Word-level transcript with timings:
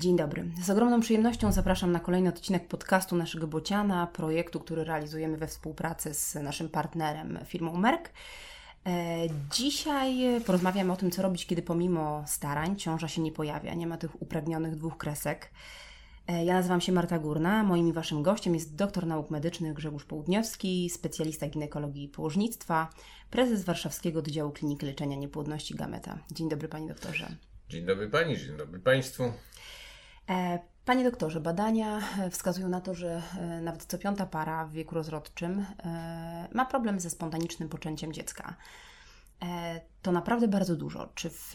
Dzień 0.00 0.16
dobry. 0.16 0.44
Z 0.62 0.70
ogromną 0.70 1.00
przyjemnością 1.00 1.52
zapraszam 1.52 1.92
na 1.92 2.00
kolejny 2.00 2.28
odcinek 2.28 2.68
podcastu 2.68 3.16
naszego 3.16 3.46
Bociana, 3.46 4.06
projektu, 4.06 4.60
który 4.60 4.84
realizujemy 4.84 5.36
we 5.36 5.46
współpracy 5.46 6.14
z 6.14 6.34
naszym 6.34 6.68
partnerem, 6.68 7.38
firmą 7.44 7.76
Merck. 7.76 8.10
E, 8.86 9.16
dzisiaj 9.52 10.40
porozmawiamy 10.46 10.92
o 10.92 10.96
tym, 10.96 11.10
co 11.10 11.22
robić, 11.22 11.46
kiedy 11.46 11.62
pomimo 11.62 12.24
starań 12.26 12.76
ciąża 12.76 13.08
się 13.08 13.22
nie 13.22 13.32
pojawia, 13.32 13.74
nie 13.74 13.86
ma 13.86 13.96
tych 13.96 14.22
upragnionych 14.22 14.76
dwóch 14.76 14.96
kresek. 14.96 15.50
E, 16.26 16.44
ja 16.44 16.54
nazywam 16.54 16.80
się 16.80 16.92
Marta 16.92 17.18
Górna, 17.18 17.62
moim 17.62 17.88
i 17.88 17.92
Waszym 17.92 18.22
gościem 18.22 18.54
jest 18.54 18.74
doktor 18.74 19.06
nauk 19.06 19.30
medycznych 19.30 19.72
Grzegorz 19.72 20.04
Południowski, 20.04 20.90
specjalista 20.90 21.48
ginekologii 21.48 22.04
i 22.04 22.08
położnictwa, 22.08 22.90
prezes 23.30 23.64
Warszawskiego 23.64 24.18
Oddziału 24.18 24.52
Kliniki 24.52 24.86
Leczenia 24.86 25.16
Niepłodności 25.16 25.74
Gameta. 25.74 26.18
Dzień 26.30 26.48
dobry 26.48 26.68
Panie 26.68 26.88
doktorze. 26.88 27.26
Dzień 27.68 27.86
dobry 27.86 28.08
Pani, 28.08 28.38
dzień 28.38 28.56
dobry 28.56 28.80
Państwu. 28.80 29.32
E, 30.30 30.58
panie 30.84 31.04
doktorze, 31.04 31.40
badania 31.40 32.00
e, 32.18 32.30
wskazują 32.30 32.68
na 32.68 32.80
to, 32.80 32.94
że 32.94 33.22
e, 33.38 33.60
nawet 33.60 33.84
co 33.84 33.98
piąta 33.98 34.26
para 34.26 34.64
w 34.64 34.72
wieku 34.72 34.94
rozrodczym 34.94 35.66
ma 36.54 36.66
problem 36.66 37.00
ze 37.00 37.10
spontanicznym 37.10 37.68
poczęciem 37.68 38.12
dziecka. 38.12 38.56
To 40.02 40.12
naprawdę 40.12 40.48
bardzo 40.48 40.76
dużo. 40.76 41.08
Czy 41.14 41.30
w 41.30 41.54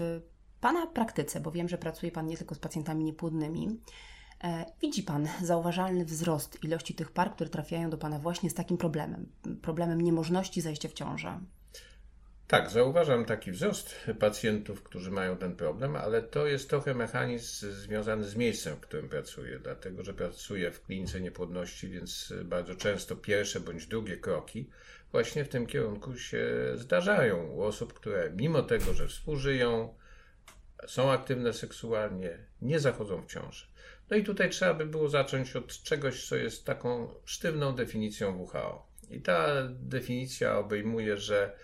Pana 0.61 0.87
praktyce, 0.87 1.39
bo 1.39 1.51
wiem, 1.51 1.69
że 1.69 1.77
pracuje 1.77 2.11
Pan 2.11 2.27
nie 2.27 2.37
tylko 2.37 2.55
z 2.55 2.59
pacjentami 2.59 3.03
niepłodnymi, 3.03 3.79
widzi 4.81 5.03
Pan 5.03 5.27
zauważalny 5.41 6.05
wzrost 6.05 6.63
ilości 6.63 6.95
tych 6.95 7.11
par, 7.11 7.31
które 7.31 7.49
trafiają 7.49 7.89
do 7.89 7.97
Pana 7.97 8.19
właśnie 8.19 8.49
z 8.49 8.53
takim 8.53 8.77
problemem, 8.77 9.31
problemem 9.61 10.01
niemożności 10.01 10.61
zajścia 10.61 10.89
w 10.89 10.93
ciążę? 10.93 11.39
Tak, 12.47 12.69
zauważam 12.69 13.25
taki 13.25 13.51
wzrost 13.51 13.95
pacjentów, 14.19 14.83
którzy 14.83 15.11
mają 15.11 15.37
ten 15.37 15.55
problem, 15.55 15.95
ale 15.95 16.21
to 16.21 16.47
jest 16.47 16.69
trochę 16.69 16.93
mechanizm 16.93 17.71
związany 17.71 18.23
z 18.23 18.35
miejscem, 18.35 18.75
w 18.75 18.79
którym 18.79 19.09
pracuję, 19.09 19.59
dlatego 19.59 20.03
że 20.03 20.13
pracuję 20.13 20.71
w 20.71 20.83
klinice 20.83 21.21
niepłodności, 21.21 21.89
więc 21.89 22.33
bardzo 22.43 22.75
często 22.75 23.15
pierwsze 23.15 23.59
bądź 23.59 23.87
drugie 23.87 24.17
kroki 24.17 24.69
właśnie 25.15 25.45
w 25.45 25.49
tym 25.49 25.67
kierunku 25.67 26.17
się 26.17 26.47
zdarzają 26.75 27.47
u 27.47 27.61
osób, 27.61 27.93
które 27.93 28.31
mimo 28.35 28.61
tego, 28.61 28.93
że 28.93 29.07
współżyją, 29.07 29.95
są 30.87 31.11
aktywne 31.11 31.53
seksualnie, 31.53 32.37
nie 32.61 32.79
zachodzą 32.79 33.21
w 33.21 33.27
ciąży. 33.27 33.65
No 34.09 34.17
i 34.17 34.23
tutaj 34.23 34.49
trzeba 34.49 34.73
by 34.73 34.85
było 34.85 35.09
zacząć 35.09 35.55
od 35.55 35.83
czegoś, 35.83 36.27
co 36.27 36.35
jest 36.35 36.65
taką 36.65 37.13
sztywną 37.25 37.75
definicją 37.75 38.41
WHO. 38.41 38.87
I 39.09 39.21
ta 39.21 39.67
definicja 39.69 40.57
obejmuje, 40.57 41.17
że 41.17 41.55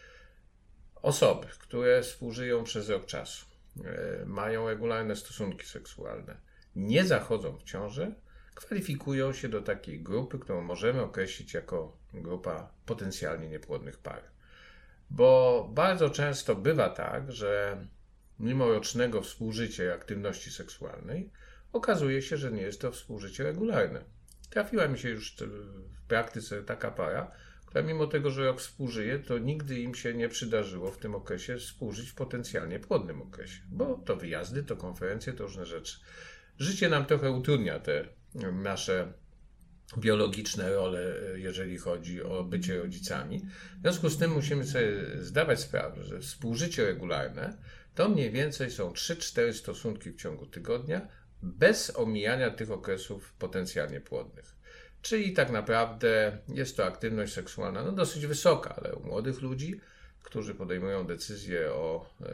Osoby, 1.02 1.48
które 1.60 2.02
współżyją 2.02 2.64
przez 2.64 2.90
rok 2.90 3.06
czasu, 3.06 3.46
e, 3.86 4.26
mają 4.26 4.68
regularne 4.68 5.16
stosunki 5.16 5.66
seksualne, 5.66 6.38
nie 6.76 7.06
zachodzą 7.06 7.58
w 7.58 7.64
ciąży, 7.64 8.16
kwalifikują 8.56 9.34
się 9.34 9.50
do 9.50 9.62
takiej 9.62 10.04
grupy, 10.04 10.40
którą 10.40 10.62
możemy 10.62 11.02
określić 11.02 11.54
jako 11.54 11.98
grupa 12.14 12.72
potencjalnie 12.86 13.50
niepłodnych 13.50 13.98
par. 13.98 14.22
Bo 15.10 15.68
bardzo 15.74 16.10
często 16.10 16.56
bywa 16.56 16.90
tak, 16.90 17.32
że 17.32 17.78
mimo 18.40 18.70
rocznego 18.70 19.22
współżycia 19.22 19.84
i 19.84 19.90
aktywności 19.90 20.52
seksualnej, 20.52 21.30
okazuje 21.74 22.22
się, 22.22 22.38
że 22.38 22.52
nie 22.52 22.62
jest 22.62 22.82
to 22.82 22.92
współżycie 22.92 23.44
regularne. 23.44 24.04
Trafiła 24.50 24.88
mi 24.88 25.00
się 25.00 25.10
już 25.10 25.36
w 25.38 26.02
praktyce 26.08 26.64
taka 26.64 26.92
para, 26.92 27.32
która 27.72 27.84
mimo 27.84 28.08
tego, 28.08 28.32
że 28.32 28.46
rok 28.46 28.60
współżyje, 28.60 29.20
to 29.20 29.38
nigdy 29.38 29.80
im 29.80 29.96
się 29.96 30.14
nie 30.14 30.30
przydarzyło 30.30 30.92
w 30.92 30.98
tym 30.98 31.16
okresie 31.16 31.58
współżyć 31.58 32.10
w 32.10 32.16
potencjalnie 32.16 32.80
płodnym 32.80 33.22
okresie, 33.22 33.62
bo 33.70 34.02
to 34.06 34.16
wyjazdy, 34.16 34.64
to 34.64 34.76
konferencje, 34.78 35.34
to 35.34 35.44
różne 35.44 35.66
rzeczy. 35.66 36.00
Życie 36.60 36.90
nam 36.90 37.06
trochę 37.06 37.32
utrudnia 37.32 37.80
te 37.80 38.06
nasze 38.54 39.14
biologiczne 39.98 40.74
role, 40.74 41.16
jeżeli 41.36 41.78
chodzi 41.78 42.24
o 42.24 42.44
bycie 42.44 42.78
rodzicami. 42.78 43.40
W 43.78 43.82
związku 43.82 44.10
z 44.10 44.18
tym 44.18 44.32
musimy 44.32 44.66
sobie 44.66 44.92
zdawać 45.20 45.60
sprawę, 45.60 46.04
że 46.04 46.20
współżycie 46.20 46.86
regularne 46.86 47.58
to 47.96 48.10
mniej 48.10 48.32
więcej 48.32 48.72
są 48.72 48.92
3-4 48.92 49.54
stosunki 49.54 50.12
w 50.12 50.16
ciągu 50.16 50.46
tygodnia, 50.46 51.08
bez 51.42 51.98
omijania 51.98 52.52
tych 52.52 52.72
okresów 52.72 53.34
potencjalnie 53.34 54.02
płodnych. 54.02 54.61
Czyli 55.02 55.34
tak 55.34 55.52
naprawdę 55.52 56.38
jest 56.48 56.78
to 56.78 56.86
aktywność 56.86 57.34
seksualna 57.34 57.84
no 57.84 57.92
dosyć 57.92 58.26
wysoka, 58.26 58.76
ale 58.76 58.96
u 58.96 59.04
młodych 59.04 59.42
ludzi, 59.42 59.80
którzy 60.24 60.56
podejmują 60.56 61.08
decyzję 61.08 61.72
o 61.72 62.06
e, 62.22 62.34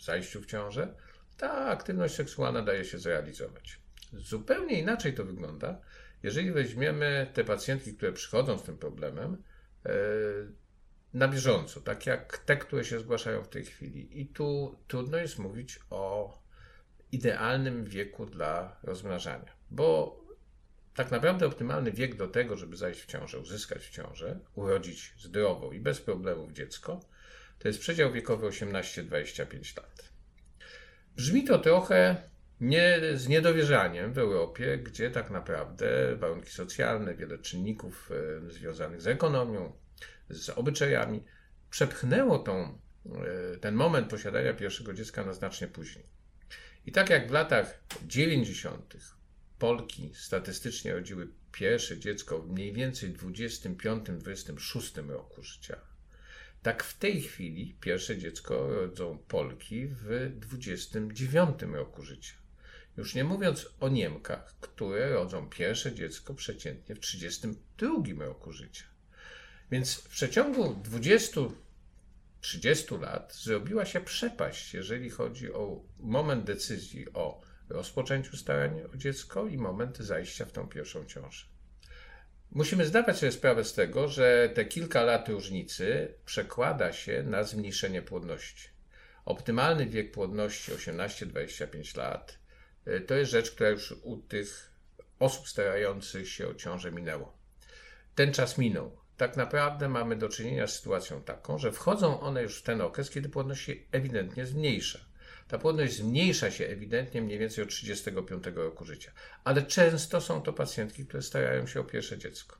zajściu 0.00 0.40
w 0.40 0.46
ciążę, 0.46 0.94
ta 1.36 1.52
aktywność 1.52 2.14
seksualna 2.14 2.62
daje 2.62 2.84
się 2.84 2.98
zrealizować. 2.98 3.80
Zupełnie 4.12 4.80
inaczej 4.80 5.14
to 5.14 5.24
wygląda, 5.24 5.80
jeżeli 6.22 6.52
weźmiemy 6.52 7.30
te 7.34 7.44
pacjentki, 7.44 7.94
które 7.94 8.12
przychodzą 8.12 8.58
z 8.58 8.62
tym 8.62 8.78
problemem 8.78 9.42
e, 9.86 9.90
na 11.14 11.28
bieżąco, 11.28 11.80
tak 11.80 12.06
jak 12.06 12.38
te, 12.38 12.56
które 12.56 12.84
się 12.84 13.00
zgłaszają 13.00 13.44
w 13.44 13.48
tej 13.48 13.64
chwili. 13.64 14.20
I 14.20 14.26
tu 14.26 14.78
trudno 14.88 15.18
jest 15.18 15.38
mówić 15.38 15.80
o 15.90 16.32
idealnym 17.12 17.84
wieku 17.84 18.26
dla 18.26 18.76
rozmnażania, 18.82 19.52
bo 19.70 20.17
tak 20.98 21.10
naprawdę 21.10 21.46
optymalny 21.46 21.92
wiek 21.92 22.14
do 22.14 22.28
tego, 22.28 22.56
żeby 22.56 22.76
zajść 22.76 23.00
w 23.00 23.06
ciążę, 23.06 23.38
uzyskać 23.38 23.86
w 23.86 23.90
ciążę, 23.90 24.38
urodzić 24.54 25.14
zdrowo 25.18 25.72
i 25.72 25.80
bez 25.80 26.00
problemów 26.00 26.52
dziecko, 26.52 27.00
to 27.58 27.68
jest 27.68 27.80
przedział 27.80 28.12
wiekowy 28.12 28.46
18-25 28.46 29.76
lat. 29.76 30.12
Brzmi 31.16 31.44
to 31.44 31.58
trochę 31.58 32.16
nie, 32.60 33.00
z 33.14 33.28
niedowierzaniem 33.28 34.12
w 34.12 34.18
Europie, 34.18 34.78
gdzie 34.78 35.10
tak 35.10 35.30
naprawdę 35.30 36.16
warunki 36.16 36.50
socjalne, 36.50 37.14
wiele 37.14 37.38
czynników 37.38 38.10
e, 38.46 38.50
związanych 38.50 39.02
z 39.02 39.06
ekonomią, 39.06 39.72
z 40.30 40.50
obyczajami 40.50 41.24
przepchnęło 41.70 42.38
tą, 42.38 42.78
e, 43.54 43.56
ten 43.56 43.74
moment 43.74 44.10
posiadania 44.10 44.54
pierwszego 44.54 44.92
dziecka 44.94 45.24
na 45.24 45.32
znacznie 45.32 45.68
później. 45.68 46.06
I 46.86 46.92
tak 46.92 47.10
jak 47.10 47.28
w 47.28 47.32
latach 47.32 47.80
90. 48.06 49.17
Polki 49.58 50.10
statystycznie 50.14 50.92
rodziły 50.92 51.28
pierwsze 51.52 51.98
dziecko 51.98 52.38
w 52.42 52.50
mniej 52.50 52.72
więcej 52.72 53.14
25-26 53.14 55.08
roku 55.08 55.42
życia. 55.42 55.80
Tak 56.62 56.84
w 56.84 56.98
tej 56.98 57.22
chwili 57.22 57.76
pierwsze 57.80 58.18
dziecko 58.18 58.68
rodzą 58.68 59.18
Polki 59.18 59.86
w 59.86 60.32
29 60.36 61.62
roku 61.62 62.02
życia. 62.02 62.34
Już 62.96 63.14
nie 63.14 63.24
mówiąc 63.24 63.66
o 63.80 63.88
Niemkach, 63.88 64.54
które 64.60 65.10
rodzą 65.10 65.48
pierwsze 65.48 65.94
dziecko 65.94 66.34
przeciętnie 66.34 66.94
w 66.94 67.00
32 67.00 68.24
roku 68.24 68.52
życia. 68.52 68.84
Więc 69.70 69.94
w 69.94 70.08
przeciągu 70.08 70.82
20-30 72.42 73.00
lat 73.00 73.34
zrobiła 73.34 73.84
się 73.84 74.00
przepaść, 74.00 74.74
jeżeli 74.74 75.10
chodzi 75.10 75.52
o 75.52 75.84
moment 76.00 76.44
decyzji 76.44 77.12
o 77.12 77.47
rozpoczęciu 77.70 78.36
starań 78.36 78.80
o 78.94 78.96
dziecko 78.96 79.46
i 79.46 79.58
moment 79.58 79.98
zajścia 79.98 80.44
w 80.44 80.52
tą 80.52 80.68
pierwszą 80.68 81.04
ciążę. 81.04 81.46
Musimy 82.50 82.86
zdawać 82.86 83.18
sobie 83.18 83.32
sprawę 83.32 83.64
z 83.64 83.74
tego, 83.74 84.08
że 84.08 84.50
te 84.54 84.64
kilka 84.64 85.02
lat 85.02 85.28
różnicy 85.28 86.14
przekłada 86.24 86.92
się 86.92 87.22
na 87.22 87.44
zmniejszenie 87.44 88.02
płodności. 88.02 88.68
Optymalny 89.24 89.86
wiek 89.86 90.12
płodności 90.12 90.72
18-25 90.72 91.96
lat 91.96 92.38
y, 92.86 93.00
to 93.00 93.14
jest 93.14 93.30
rzecz, 93.30 93.50
która 93.50 93.70
już 93.70 93.92
u 94.02 94.16
tych 94.16 94.70
osób 95.18 95.48
starających 95.48 96.28
się 96.28 96.48
o 96.48 96.54
ciążę 96.54 96.92
minęło. 96.92 97.38
Ten 98.14 98.32
czas 98.32 98.58
minął. 98.58 98.98
Tak 99.16 99.36
naprawdę 99.36 99.88
mamy 99.88 100.16
do 100.16 100.28
czynienia 100.28 100.66
z 100.66 100.76
sytuacją 100.76 101.22
taką, 101.22 101.58
że 101.58 101.72
wchodzą 101.72 102.20
one 102.20 102.42
już 102.42 102.58
w 102.58 102.62
ten 102.62 102.80
okres, 102.80 103.10
kiedy 103.10 103.28
płodność 103.28 103.64
się 103.64 103.72
ewidentnie 103.92 104.46
zmniejsza. 104.46 105.07
Ta 105.48 105.58
płodność 105.58 105.96
zmniejsza 105.96 106.50
się 106.50 106.66
ewidentnie 106.66 107.22
mniej 107.22 107.38
więcej 107.38 107.64
od 107.64 107.70
35 107.70 108.44
roku 108.54 108.84
życia, 108.84 109.12
ale 109.44 109.62
często 109.62 110.20
są 110.20 110.42
to 110.42 110.52
pacjentki, 110.52 111.06
które 111.06 111.22
starają 111.22 111.66
się 111.66 111.80
o 111.80 111.84
pierwsze 111.84 112.18
dziecko. 112.18 112.58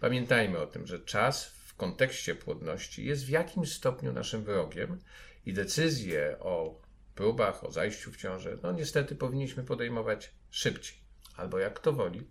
Pamiętajmy 0.00 0.58
o 0.58 0.66
tym, 0.66 0.86
że 0.86 1.00
czas 1.00 1.46
w 1.46 1.74
kontekście 1.74 2.34
płodności 2.34 3.04
jest 3.04 3.24
w 3.24 3.28
jakimś 3.28 3.72
stopniu 3.72 4.12
naszym 4.12 4.44
wrogiem 4.44 4.98
i 5.46 5.52
decyzje 5.52 6.36
o 6.40 6.82
próbach, 7.14 7.64
o 7.64 7.70
zajściu 7.70 8.12
w 8.12 8.16
ciążę, 8.16 8.58
no 8.62 8.72
niestety 8.72 9.16
powinniśmy 9.16 9.64
podejmować 9.64 10.30
szybciej, 10.50 10.98
albo 11.36 11.58
jak 11.58 11.78
to 11.78 11.92
woli. 11.92 12.30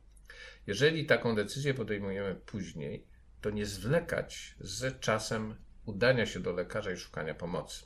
Jeżeli 0.68 1.06
taką 1.06 1.36
decyzję 1.36 1.74
podejmujemy 1.74 2.36
później, 2.36 3.08
to 3.42 3.50
nie 3.50 3.66
zwlekać 3.66 4.56
z 4.60 5.00
czasem 5.00 5.56
udania 5.86 6.26
się 6.26 6.40
do 6.40 6.52
lekarza 6.52 6.92
i 6.92 6.98
szukania 6.98 7.36
pomocy. 7.36 7.86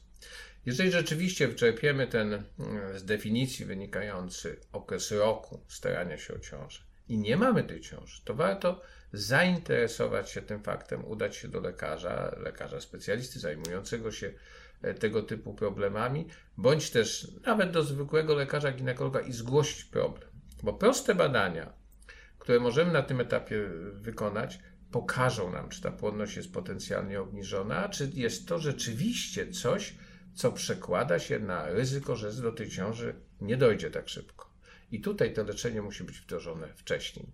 Jeżeli 0.65 0.91
rzeczywiście 0.91 1.47
wyczerpiemy 1.47 2.07
ten 2.07 2.33
mm, 2.33 2.99
z 2.99 3.05
definicji 3.05 3.65
wynikający 3.65 4.59
okres 4.71 5.11
roku 5.11 5.63
starania 5.67 6.17
się 6.17 6.33
o 6.33 6.39
ciążę 6.39 6.79
i 7.07 7.17
nie 7.17 7.37
mamy 7.37 7.63
tej 7.63 7.81
ciąży, 7.81 8.21
to 8.25 8.33
warto 8.33 8.81
zainteresować 9.13 10.31
się 10.31 10.41
tym 10.41 10.63
faktem, 10.63 11.05
udać 11.05 11.35
się 11.35 11.47
do 11.47 11.59
lekarza, 11.59 12.35
lekarza 12.37 12.81
specjalisty 12.81 13.39
zajmującego 13.39 14.11
się 14.11 14.33
e, 14.81 14.93
tego 14.93 15.23
typu 15.23 15.53
problemami, 15.53 16.27
bądź 16.57 16.89
też 16.89 17.27
nawet 17.45 17.71
do 17.71 17.83
zwykłego 17.83 18.35
lekarza 18.35 18.71
ginekologa 18.71 19.19
i 19.19 19.33
zgłosić 19.33 19.83
problem. 19.83 20.29
Bo 20.63 20.73
proste 20.73 21.15
badania, 21.15 21.73
które 22.39 22.59
możemy 22.59 22.91
na 22.91 23.01
tym 23.01 23.19
etapie 23.19 23.69
wykonać, 23.93 24.59
pokażą 24.91 25.51
nam, 25.51 25.69
czy 25.69 25.81
ta 25.81 25.91
płodność 25.91 26.35
jest 26.35 26.53
potencjalnie 26.53 27.21
obniżona, 27.21 27.89
czy 27.89 28.11
jest 28.13 28.47
to 28.47 28.59
rzeczywiście 28.59 29.51
coś, 29.51 29.95
co 30.35 30.51
przekłada 30.51 31.19
się 31.19 31.39
na 31.39 31.65
ryzyko, 31.65 32.15
że 32.15 32.33
do 32.33 32.51
tej 32.51 32.69
ciąży 32.69 33.15
nie 33.41 33.57
dojdzie 33.57 33.91
tak 33.91 34.09
szybko. 34.09 34.51
I 34.91 35.01
tutaj 35.01 35.33
to 35.33 35.43
leczenie 35.43 35.81
musi 35.81 36.03
być 36.03 36.19
wdrożone 36.19 36.73
wcześniej. 36.73 37.31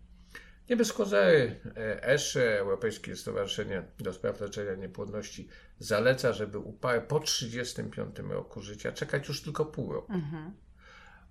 Nie 0.70 0.76
bez 0.76 0.94
kozery 0.94 1.60
ESHE, 2.02 2.60
Europejskie 2.60 3.16
Stowarzyszenie 3.16 3.84
do 4.00 4.14
Spraw 4.14 4.42
Leczenia 4.42 4.76
Niepłodności, 4.76 5.48
zaleca, 5.80 6.34
żeby 6.34 6.58
u 6.58 6.74
par 6.74 7.08
po 7.08 7.20
35 7.20 8.20
roku 8.20 8.62
życia 8.62 8.92
czekać 8.92 9.28
już 9.28 9.42
tylko 9.42 9.66
pół 9.66 9.94
roku. 9.94 10.14
Mhm. 10.14 10.54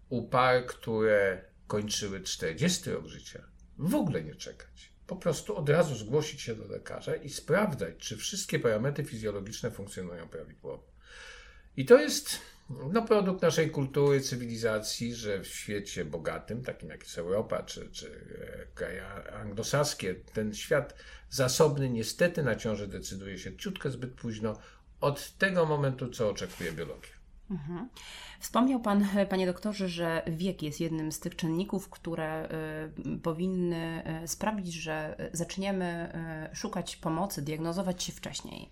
U 0.09 0.29
par, 0.29 0.67
które 0.67 1.45
kończyły 1.67 2.21
40 2.21 2.91
rok 2.91 3.07
życia, 3.07 3.43
w 3.79 3.95
ogóle 3.95 4.23
nie 4.23 4.35
czekać. 4.35 4.93
Po 5.07 5.17
prostu 5.17 5.57
od 5.57 5.69
razu 5.69 5.95
zgłosić 5.95 6.41
się 6.41 6.55
do 6.55 6.67
lekarza 6.67 7.17
i 7.17 7.31
sprawdzać, 7.31 7.97
czy 7.99 8.17
wszystkie 8.17 8.59
parametry 8.59 9.05
fizjologiczne 9.05 9.71
funkcjonują 9.71 10.29
prawidłowo. 10.29 10.96
I 11.77 11.85
to 11.85 11.99
jest 11.99 12.41
no, 12.93 13.03
produkt 13.03 13.43
naszej 13.43 13.71
kultury, 13.71 14.21
cywilizacji, 14.21 15.15
że 15.15 15.41
w 15.41 15.47
świecie 15.47 16.05
bogatym, 16.05 16.63
takim 16.63 16.89
jak 16.89 17.03
jest 17.03 17.19
Europa 17.19 17.63
czy, 17.63 17.91
czy 17.91 18.07
e, 18.07 18.75
kraje 18.75 19.07
anglosaskie, 19.33 20.15
ten 20.15 20.55
świat 20.55 20.95
zasobny 21.31 21.91
niestety 21.91 22.43
na 22.43 22.57
ciążę 22.57 22.89
decyduje 22.89 23.39
się 23.39 23.57
ciutkę 23.57 23.91
zbyt 23.91 24.15
późno 24.15 24.59
od 25.01 25.33
tego 25.39 25.67
momentu, 25.67 26.11
co 26.11 26.31
oczekuje 26.31 26.73
biologia. 26.73 27.17
Mhm. 27.51 27.89
Wspomniał 28.41 28.81
Pan, 28.81 29.07
Panie 29.31 29.47
Doktorze, 29.47 29.89
że 29.89 30.23
wiek 30.27 30.63
jest 30.63 30.81
jednym 30.81 31.13
z 31.13 31.21
tych 31.21 31.37
czynników, 31.37 31.91
które 31.91 32.49
y, 33.15 33.19
powinny 33.19 34.03
y, 34.25 34.29
sprawić, 34.29 34.73
że 34.75 35.17
zaczniemy 35.33 36.13
y, 36.53 36.57
szukać 36.57 36.97
pomocy, 36.97 37.43
diagnozować 37.43 38.03
się 38.03 38.13
wcześniej. 38.13 38.71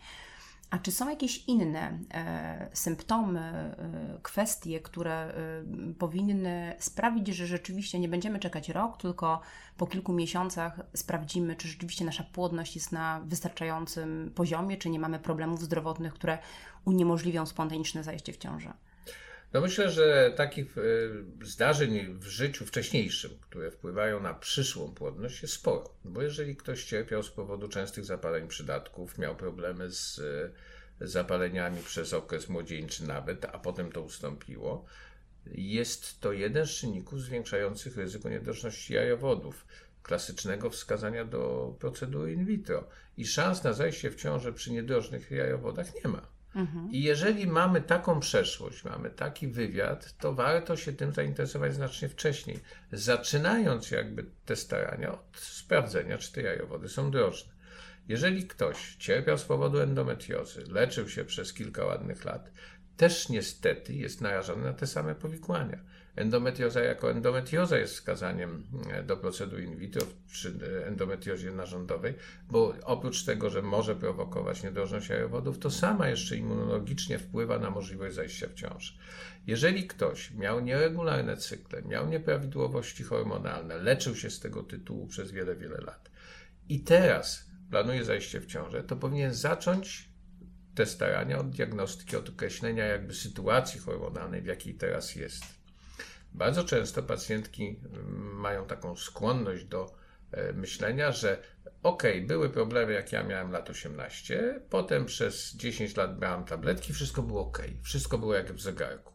A 0.75 0.79
czy 0.79 0.93
są 0.93 1.11
jakieś 1.11 1.45
inne 1.49 1.99
e, 2.15 2.69
symptomy, 2.73 3.41
e, 3.41 4.19
kwestie, 4.23 4.81
które 4.81 5.13
e, 5.13 5.35
powinny 5.99 6.75
sprawić, 6.79 7.29
że 7.29 7.47
rzeczywiście 7.47 7.99
nie 7.99 8.09
będziemy 8.09 8.39
czekać 8.39 8.69
rok, 8.69 8.97
tylko 8.97 9.41
po 9.77 9.87
kilku 9.87 10.13
miesiącach 10.13 10.81
sprawdzimy, 10.95 11.57
czy 11.57 11.69
rzeczywiście 11.69 12.05
nasza 12.05 12.25
płodność 12.25 12.75
jest 12.75 12.93
na 12.93 13.21
wystarczającym 13.25 14.33
poziomie, 14.35 14.77
czy 14.77 14.91
nie 14.91 14.99
mamy 14.99 15.19
problemów 15.19 15.63
zdrowotnych, 15.63 16.15
które 16.15 16.39
uniemożliwią 16.85 17.47
spontaniczne 17.47 18.05
zajście 18.05 18.33
w 18.33 18.37
ciążę? 18.39 18.73
No 19.55 19.61
myślę, 19.61 19.91
że 19.91 20.33
takich 20.37 20.79
e, 20.79 20.83
zdarzeń 21.43 22.19
w 22.19 22.27
życiu 22.27 22.67
wcześniejszym, 22.67 23.31
które 23.41 23.71
wpływają 23.71 24.21
na 24.21 24.35
przyszłą 24.35 24.95
płodność 24.95 25.43
jest 25.43 25.55
sporo. 25.55 25.95
Bo 26.05 26.23
jeżeli 26.23 26.57
ktoś 26.57 26.85
cierpiał 26.85 27.23
z 27.23 27.31
powodu 27.31 27.69
częstych 27.69 28.05
zapaleń 28.05 28.49
przydatków, 28.49 29.19
miał 29.19 29.37
problemy 29.37 29.91
z 29.91 30.19
e, 31.01 31.07
zapaleniami 31.07 31.83
przez 31.83 32.13
okres 32.13 32.49
młodzieńczy 32.49 33.07
nawet, 33.07 33.45
a 33.45 33.59
potem 33.59 33.93
to 33.93 34.03
ustąpiło, 34.03 34.85
jest 35.47 36.21
to 36.21 36.33
jeden 36.33 36.67
z 36.67 36.71
czynników 36.71 37.21
zwiększających 37.21 37.97
ryzyko 37.97 38.29
niedożności 38.29 38.95
jajowodów, 38.95 39.67
klasycznego 40.03 40.71
wskazania 40.71 41.25
do 41.25 41.75
procedury 41.79 42.33
in 42.33 42.45
vitro. 42.45 42.89
I 43.17 43.27
szans 43.27 43.65
na 43.65 43.73
zajście 43.73 44.11
w 44.11 44.17
ciążę 44.17 44.53
przy 44.53 44.73
niedrożnych 44.73 45.31
jajowodach 45.31 45.95
nie 45.95 46.11
ma. 46.11 46.34
Mhm. 46.55 46.91
I 46.91 47.03
jeżeli 47.03 47.47
mamy 47.47 47.81
taką 47.81 48.21
przeszłość, 48.21 48.85
mamy 48.85 49.11
taki 49.11 49.49
wywiad, 49.49 50.17
to 50.19 50.33
warto 50.33 50.77
się 50.77 50.93
tym 50.93 51.13
zainteresować 51.13 51.75
znacznie 51.75 52.09
wcześniej, 52.09 52.61
zaczynając 52.93 53.91
jakby 53.91 54.27
te 54.45 54.57
starania 54.57 55.13
od 55.13 55.37
sprawdzenia, 55.37 56.19
czy 56.19 56.33
te 56.33 56.43
jajowody 56.43 56.89
są 56.89 57.11
drożne. 57.11 57.53
Jeżeli 58.09 58.47
ktoś 58.47 58.97
cierpiał 58.97 59.39
z 59.39 59.45
powodu 59.45 59.81
endometriozy, 59.81 60.65
leczył 60.69 61.09
się 61.09 61.25
przez 61.25 61.53
kilka 61.53 61.85
ładnych 61.85 62.25
lat, 62.25 62.51
też 62.97 63.29
niestety 63.29 63.95
jest 63.95 64.21
narażony 64.21 64.65
na 64.65 64.73
te 64.73 64.87
same 64.87 65.15
powikłania. 65.15 65.79
Endometrioza 66.17 66.81
jako 66.81 67.11
endometrioza 67.11 67.79
jest 67.79 67.95
wskazaniem 67.95 68.65
e, 68.91 69.03
do 69.03 69.17
procedur 69.17 69.61
in 69.61 69.77
vitro 69.77 70.07
przy 70.29 70.59
endometriozie 70.87 71.53
narządowej, 71.53 72.15
bo 72.51 72.75
oprócz 72.83 73.25
tego, 73.25 73.51
że 73.51 73.63
może 73.63 73.97
prowokować 73.97 74.63
niedrożność 74.63 75.09
jajowodów, 75.09 75.59
to 75.59 75.71
sama 75.71 76.09
jeszcze 76.09 76.37
immunologicznie 76.37 77.19
wpływa 77.19 77.59
na 77.59 77.71
możliwość 77.71 78.15
zajścia 78.15 78.49
w 78.49 78.55
ciąży. 78.55 78.93
Jeżeli 79.47 79.87
ktoś 79.87 80.31
miał 80.31 80.61
nieregularne 80.61 81.37
cykle, 81.37 81.83
miał 81.83 82.09
nieprawidłowości 82.09 83.05
hormonalne, 83.05 83.79
leczył 83.79 84.17
się 84.17 84.31
z 84.31 84.41
tego 84.41 84.63
tytułu 84.63 85.07
przez 85.07 85.31
wiele, 85.31 85.57
wiele 85.57 85.79
lat 85.79 86.11
i 86.69 86.81
teraz 86.81 87.51
planuje 87.71 88.05
zajście 88.05 88.41
w 88.41 88.47
ciążę, 88.47 88.83
to 88.83 88.97
powinien 88.97 89.35
zacząć 89.35 90.09
te 90.75 90.87
starania 90.87 91.39
od 91.39 91.51
diagnostyki, 91.51 92.17
od 92.17 92.29
określenia 92.29 92.85
jakby 92.85 93.15
sytuacji 93.15 93.81
hormonalnej, 93.81 94.43
w 94.43 94.47
jakiej 94.47 94.75
teraz 94.75 95.17
jest. 95.17 95.64
Bardzo 96.35 96.65
często 96.65 97.03
pacjentki 97.03 97.81
mm, 97.85 98.41
mają 98.41 98.67
taką 98.67 98.97
skłonność 98.97 99.65
do 99.65 99.97
e, 100.33 100.53
myślenia, 100.53 101.13
że 101.13 101.43
ok, 101.83 102.03
były 102.27 102.51
problemy, 102.51 102.93
jak 102.93 103.13
ja 103.13 103.23
miałem 103.23 103.51
lat 103.51 103.71
18, 103.71 104.61
potem 104.71 105.07
przez 105.07 105.57
10 105.57 105.97
lat 105.97 106.19
brałem 106.19 106.45
tabletki, 106.45 106.93
wszystko 106.93 107.23
było 107.23 107.41
ok, 107.41 107.63
wszystko 107.83 108.19
było 108.19 108.35
jak 108.35 108.53
w 108.53 108.61
zegarku. 108.61 109.13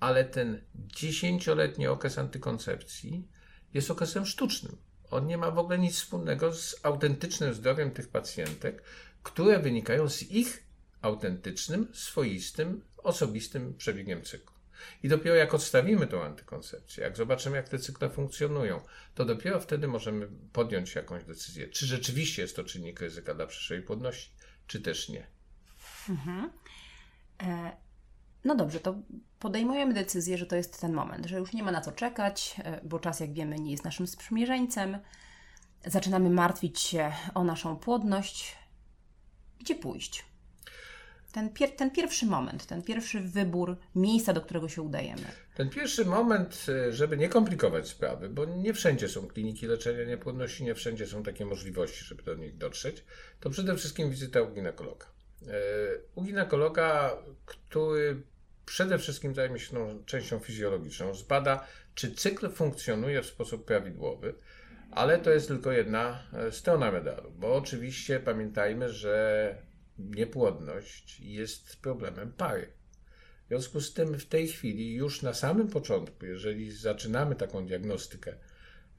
Ale 0.00 0.24
ten 0.24 0.60
10-letni 0.76 1.86
okres 1.86 2.18
antykoncepcji 2.18 3.28
jest 3.74 3.90
okresem 3.90 4.26
sztucznym. 4.26 4.76
On 5.10 5.26
nie 5.26 5.38
ma 5.38 5.50
w 5.50 5.58
ogóle 5.58 5.78
nic 5.78 5.96
wspólnego 5.96 6.52
z 6.52 6.80
autentycznym 6.82 7.54
zdrowiem 7.54 7.90
tych 7.90 8.08
pacjentek, 8.08 8.82
które 9.22 9.58
wynikają 9.58 10.08
z 10.08 10.22
ich 10.22 10.66
autentycznym, 11.02 11.88
swoistym, 11.92 12.82
osobistym 12.96 13.74
przebiegiem 13.74 14.22
cyklu. 14.22 14.53
I 15.02 15.08
dopiero 15.08 15.36
jak 15.36 15.54
odstawimy 15.54 16.06
tą 16.06 16.22
antykoncepcję, 16.22 17.04
jak 17.04 17.16
zobaczymy, 17.16 17.56
jak 17.56 17.68
te 17.68 17.78
cykle 17.78 18.10
funkcjonują, 18.10 18.80
to 19.14 19.24
dopiero 19.24 19.60
wtedy 19.60 19.88
możemy 19.88 20.28
podjąć 20.52 20.94
jakąś 20.94 21.24
decyzję, 21.24 21.68
czy 21.68 21.86
rzeczywiście 21.86 22.42
jest 22.42 22.56
to 22.56 22.64
czynnik 22.64 23.00
ryzyka 23.00 23.34
dla 23.34 23.46
przyszłej 23.46 23.82
płodności, 23.82 24.30
czy 24.66 24.80
też 24.80 25.08
nie. 25.08 25.26
Mhm. 26.08 26.50
E, 27.42 27.76
no 28.44 28.54
dobrze, 28.54 28.80
to 28.80 28.94
podejmujemy 29.38 29.94
decyzję, 29.94 30.38
że 30.38 30.46
to 30.46 30.56
jest 30.56 30.80
ten 30.80 30.92
moment, 30.92 31.26
że 31.26 31.38
już 31.38 31.52
nie 31.52 31.62
ma 31.62 31.72
na 31.72 31.80
co 31.80 31.92
czekać, 31.92 32.56
e, 32.58 32.80
bo 32.84 32.98
czas, 32.98 33.20
jak 33.20 33.32
wiemy, 33.32 33.58
nie 33.58 33.70
jest 33.70 33.84
naszym 33.84 34.06
sprzymierzeńcem. 34.06 34.98
Zaczynamy 35.86 36.30
martwić 36.30 36.80
się 36.80 37.12
o 37.34 37.44
naszą 37.44 37.76
płodność. 37.76 38.56
Gdzie 39.60 39.74
pójść? 39.74 40.24
Ten, 41.34 41.50
pier 41.50 41.70
ten 41.76 41.90
pierwszy 41.90 42.26
moment, 42.26 42.66
ten 42.66 42.82
pierwszy 42.82 43.20
wybór 43.20 43.76
miejsca, 43.94 44.32
do 44.32 44.40
którego 44.40 44.68
się 44.68 44.82
udajemy? 44.82 45.22
Ten 45.54 45.70
pierwszy 45.70 46.04
moment, 46.04 46.66
e, 46.68 46.92
żeby 46.92 47.16
nie 47.16 47.28
komplikować 47.28 47.88
sprawy, 47.88 48.28
bo 48.28 48.44
nie 48.44 48.74
wszędzie 48.74 49.08
są 49.08 49.28
kliniki 49.28 49.66
leczenia 49.66 50.04
niepłodności, 50.04 50.64
nie 50.64 50.74
wszędzie 50.74 51.06
są 51.06 51.22
takie 51.22 51.46
możliwości, 51.46 52.04
żeby 52.04 52.22
do 52.22 52.34
nich 52.34 52.56
dotrzeć, 52.56 53.04
to 53.40 53.50
przede 53.50 53.76
wszystkim 53.76 54.10
wizyta 54.10 54.42
u 54.42 54.54
ginekologa. 54.54 55.06
E, 55.46 55.50
u 56.14 56.22
ginekologa, 56.22 57.16
który 57.46 58.22
przede 58.66 58.98
wszystkim 58.98 59.34
zajmie 59.34 59.58
się 59.58 59.74
tą 59.74 60.04
częścią 60.04 60.38
fizjologiczną, 60.38 61.14
zbada, 61.14 61.66
czy 61.94 62.14
cykl 62.14 62.50
funkcjonuje 62.50 63.22
w 63.22 63.26
sposób 63.26 63.64
prawidłowy, 63.64 64.34
ale 64.90 65.18
to 65.18 65.30
jest 65.30 65.48
tylko 65.48 65.72
jedna 65.72 66.22
e, 66.32 66.52
strona 66.52 66.92
medalu, 66.92 67.30
bo 67.30 67.54
oczywiście 67.54 68.20
pamiętajmy, 68.20 68.88
że 68.92 69.73
niepłodność 69.98 71.20
jest 71.20 71.76
problemem 71.76 72.32
pary. 72.32 72.72
W 73.44 73.48
związku 73.48 73.80
z 73.80 73.94
tym 73.94 74.18
w 74.18 74.26
tej 74.26 74.48
chwili, 74.48 74.94
już 74.94 75.22
na 75.22 75.34
samym 75.34 75.68
początku, 75.68 76.26
jeżeli 76.26 76.72
zaczynamy 76.72 77.34
taką 77.34 77.66
diagnostykę, 77.66 78.34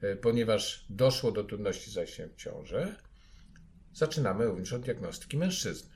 e, 0.00 0.16
ponieważ 0.16 0.86
doszło 0.90 1.32
do 1.32 1.44
trudności 1.44 1.90
zajścia 1.90 2.28
w 2.28 2.36
ciążę, 2.36 2.96
zaczynamy 3.94 4.44
również 4.44 4.72
od 4.72 4.82
diagnostyki 4.82 5.36
mężczyzny. 5.36 5.90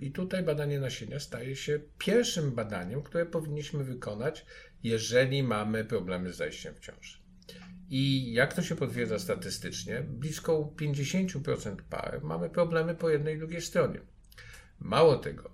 I 0.00 0.12
tutaj 0.12 0.42
badanie 0.42 0.80
nasienia 0.80 1.20
staje 1.20 1.56
się 1.56 1.80
pierwszym 1.98 2.52
badaniem, 2.52 3.02
które 3.02 3.26
powinniśmy 3.26 3.84
wykonać, 3.84 4.46
jeżeli 4.82 5.42
mamy 5.42 5.84
problemy 5.84 6.32
z 6.32 6.36
zajściem 6.36 6.74
w 6.74 6.80
ciąży. 6.80 7.18
I 7.90 8.32
jak 8.32 8.54
to 8.54 8.62
się 8.62 8.76
potwierdza 8.76 9.18
statystycznie, 9.18 10.02
blisko 10.02 10.72
50% 10.76 11.76
par 11.90 12.20
mamy 12.22 12.50
problemy 12.50 12.94
po 12.94 13.10
jednej 13.10 13.36
i 13.36 13.38
drugiej 13.38 13.62
stronie. 13.62 14.00
Mało 14.80 15.16
tego, 15.16 15.50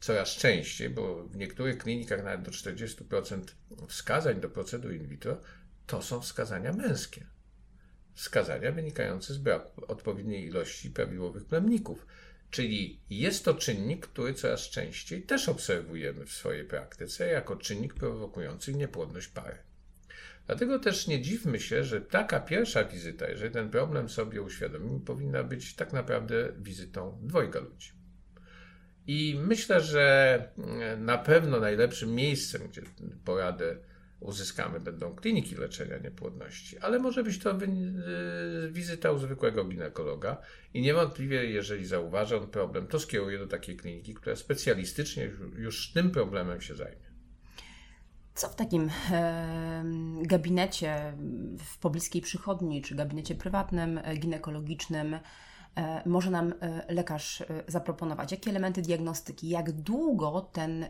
coraz 0.00 0.28
częściej, 0.28 0.90
bo 0.90 1.24
w 1.24 1.36
niektórych 1.36 1.78
klinikach 1.78 2.24
nawet 2.24 2.42
do 2.42 2.50
40% 2.50 3.42
wskazań 3.88 4.40
do 4.40 4.50
procedur 4.50 4.94
in 4.94 5.08
vitro 5.08 5.40
to 5.86 6.02
są 6.02 6.20
wskazania 6.20 6.72
męskie. 6.72 7.26
Wskazania 8.14 8.72
wynikające 8.72 9.34
z 9.34 9.38
braku 9.38 9.86
odpowiedniej 9.88 10.46
ilości 10.46 10.90
prawidłowych 10.90 11.44
plemników. 11.44 12.06
Czyli 12.50 13.00
jest 13.10 13.44
to 13.44 13.54
czynnik, 13.54 14.06
który 14.06 14.34
coraz 14.34 14.60
częściej 14.60 15.22
też 15.22 15.48
obserwujemy 15.48 16.26
w 16.26 16.32
swojej 16.32 16.64
praktyce 16.64 17.26
jako 17.26 17.56
czynnik 17.56 17.94
prowokujący 17.94 18.74
niepłodność 18.74 19.28
pary. 19.28 19.58
Dlatego 20.46 20.78
też 20.78 21.06
nie 21.06 21.22
dziwmy 21.22 21.60
się, 21.60 21.84
że 21.84 22.00
taka 22.00 22.40
pierwsza 22.40 22.84
wizyta, 22.84 23.28
jeżeli 23.28 23.54
ten 23.54 23.70
problem 23.70 24.08
sobie 24.08 24.42
uświadomimy, 24.42 25.00
powinna 25.00 25.44
być 25.44 25.74
tak 25.74 25.92
naprawdę 25.92 26.52
wizytą 26.58 27.18
dwojga 27.22 27.60
ludzi. 27.60 28.03
I 29.06 29.40
myślę, 29.46 29.80
że 29.80 30.48
mm, 30.58 31.04
na 31.04 31.18
pewno 31.18 31.60
najlepszym 31.60 32.14
miejscem, 32.14 32.68
gdzie 32.68 32.82
poradę 33.24 33.76
uzyskamy, 34.20 34.80
będą 34.80 35.14
kliniki 35.14 35.54
leczenia 35.54 35.98
niepłodności, 35.98 36.78
ale 36.78 36.98
może 36.98 37.24
być 37.24 37.38
to 37.38 37.50
y, 37.50 37.56
wizyta 38.72 39.10
u 39.10 39.18
zwykłego 39.18 39.64
ginekologa 39.64 40.36
i 40.74 40.82
niewątpliwie, 40.82 41.44
jeżeli 41.44 41.86
zauważy 41.86 42.36
on 42.36 42.46
problem, 42.46 42.86
to 42.86 43.00
skieruje 43.00 43.38
do 43.38 43.46
takiej 43.46 43.76
kliniki, 43.76 44.14
która 44.14 44.36
specjalistycznie 44.36 45.30
już 45.56 45.92
tym 45.92 46.10
problemem 46.10 46.60
się 46.60 46.74
zajmie. 46.74 47.14
Co 48.34 48.48
w 48.48 48.56
takim 48.56 48.90
gabinecie 50.22 51.12
w 51.58 51.78
pobliskiej 51.78 52.22
przychodni, 52.22 52.82
czy 52.82 52.94
gabinecie 52.94 53.34
prywatnym, 53.34 54.00
ginekologicznym, 54.18 55.18
może 56.06 56.30
nam 56.30 56.54
e, 56.60 56.94
lekarz 56.94 57.40
e, 57.40 57.46
zaproponować? 57.66 58.32
Jakie 58.32 58.50
elementy 58.50 58.82
diagnostyki? 58.82 59.48
Jak 59.48 59.72
długo 59.72 60.48
ten, 60.52 60.82
e, 60.82 60.88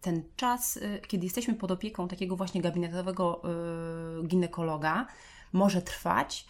ten 0.00 0.22
czas, 0.36 0.78
kiedy 1.08 1.24
jesteśmy 1.24 1.54
pod 1.54 1.70
opieką 1.70 2.08
takiego 2.08 2.36
właśnie 2.36 2.62
gabinetowego 2.62 3.42
ginekologa, 4.26 5.06
może 5.52 5.82
trwać? 5.82 6.46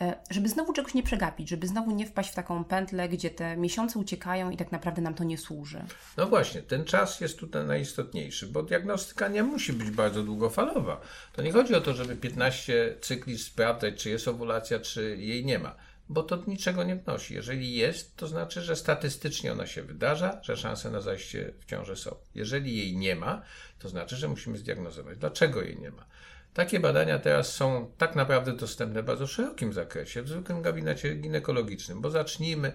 E, 0.00 0.14
żeby 0.30 0.48
znowu 0.48 0.72
czegoś 0.72 0.94
nie 0.94 1.02
przegapić, 1.02 1.48
żeby 1.48 1.66
znowu 1.66 1.90
nie 1.90 2.06
wpaść 2.06 2.30
w 2.30 2.34
taką 2.34 2.64
pętlę, 2.64 3.08
gdzie 3.08 3.30
te 3.30 3.56
miesiące 3.56 3.98
uciekają 3.98 4.50
i 4.50 4.56
tak 4.56 4.72
naprawdę 4.72 5.02
nam 5.02 5.14
to 5.14 5.24
nie 5.24 5.38
służy. 5.38 5.84
No 6.16 6.26
właśnie, 6.26 6.62
ten 6.62 6.84
czas 6.84 7.20
jest 7.20 7.38
tutaj 7.38 7.66
najistotniejszy, 7.66 8.46
bo 8.46 8.62
diagnostyka 8.62 9.28
nie 9.28 9.42
musi 9.42 9.72
być 9.72 9.90
bardzo 9.90 10.22
długofalowa. 10.22 11.00
To 11.32 11.42
nie 11.42 11.52
chodzi 11.52 11.74
o 11.74 11.80
to, 11.80 11.94
żeby 11.94 12.16
15 12.16 12.96
cykli 13.00 13.38
sprawdzać, 13.38 14.02
czy 14.02 14.10
jest 14.10 14.28
owulacja, 14.28 14.80
czy 14.80 15.16
jej 15.16 15.44
nie 15.44 15.58
ma 15.58 15.74
bo 16.08 16.22
to 16.22 16.42
niczego 16.46 16.84
nie 16.84 16.96
wnosi. 16.96 17.34
Jeżeli 17.34 17.74
jest, 17.74 18.16
to 18.16 18.26
znaczy, 18.26 18.62
że 18.62 18.76
statystycznie 18.76 19.52
ona 19.52 19.66
się 19.66 19.82
wydarza, 19.82 20.40
że 20.42 20.56
szanse 20.56 20.90
na 20.90 21.00
zajście 21.00 21.52
w 21.60 21.64
ciąży 21.64 21.96
są. 21.96 22.16
Jeżeli 22.34 22.76
jej 22.76 22.96
nie 22.96 23.16
ma, 23.16 23.42
to 23.78 23.88
znaczy, 23.88 24.16
że 24.16 24.28
musimy 24.28 24.58
zdiagnozować, 24.58 25.18
dlaczego 25.18 25.62
jej 25.62 25.78
nie 25.78 25.90
ma. 25.90 26.06
Takie 26.54 26.80
badania 26.80 27.18
teraz 27.18 27.52
są 27.52 27.90
tak 27.98 28.16
naprawdę 28.16 28.52
dostępne 28.52 29.02
w 29.02 29.06
bardzo 29.06 29.26
szerokim 29.26 29.72
zakresie, 29.72 30.22
w 30.22 30.28
zwykłym 30.28 30.62
gabinecie 30.62 31.14
ginekologicznym, 31.14 32.00
bo 32.00 32.10
zacznijmy 32.10 32.72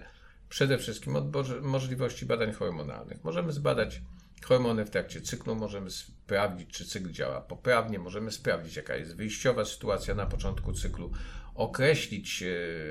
przede 0.48 0.78
wszystkim 0.78 1.16
od 1.16 1.24
możliwości 1.62 2.26
badań 2.26 2.52
hormonalnych. 2.52 3.24
Możemy 3.24 3.52
zbadać 3.52 4.00
hormony 4.44 4.84
w 4.84 4.90
trakcie 4.90 5.20
cyklu, 5.20 5.54
możemy 5.54 5.90
sprawdzić, 5.90 6.70
czy 6.70 6.86
cykl 6.86 7.10
działa 7.10 7.40
poprawnie, 7.40 7.98
możemy 7.98 8.30
sprawdzić, 8.30 8.76
jaka 8.76 8.96
jest 8.96 9.16
wyjściowa 9.16 9.64
sytuacja 9.64 10.14
na 10.14 10.26
początku 10.26 10.72
cyklu, 10.72 11.12
określić 11.54 12.42
e, 12.42 12.46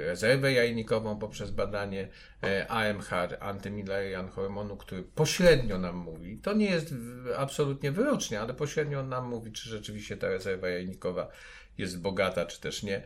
rezerwę 0.05 0.53
jajnikową 0.53 1.19
poprzez 1.19 1.51
badanie 1.51 2.07
e, 2.43 2.67
AMH, 2.67 3.09
antymillerian 3.39 4.29
hormonu, 4.29 4.77
który 4.77 5.03
pośrednio 5.03 5.77
nam 5.77 5.95
mówi, 5.95 6.37
to 6.37 6.53
nie 6.53 6.69
jest 6.69 6.93
absolutnie 7.37 7.91
wyrocznie, 7.91 8.41
ale 8.41 8.53
pośrednio 8.53 9.03
nam 9.03 9.27
mówi, 9.27 9.51
czy 9.51 9.69
rzeczywiście 9.69 10.17
ta 10.17 10.29
rezerwa 10.29 10.69
jajnikowa 10.69 11.31
jest 11.77 12.01
bogata, 12.01 12.45
czy 12.45 12.61
też 12.61 12.83
nie. 12.83 13.03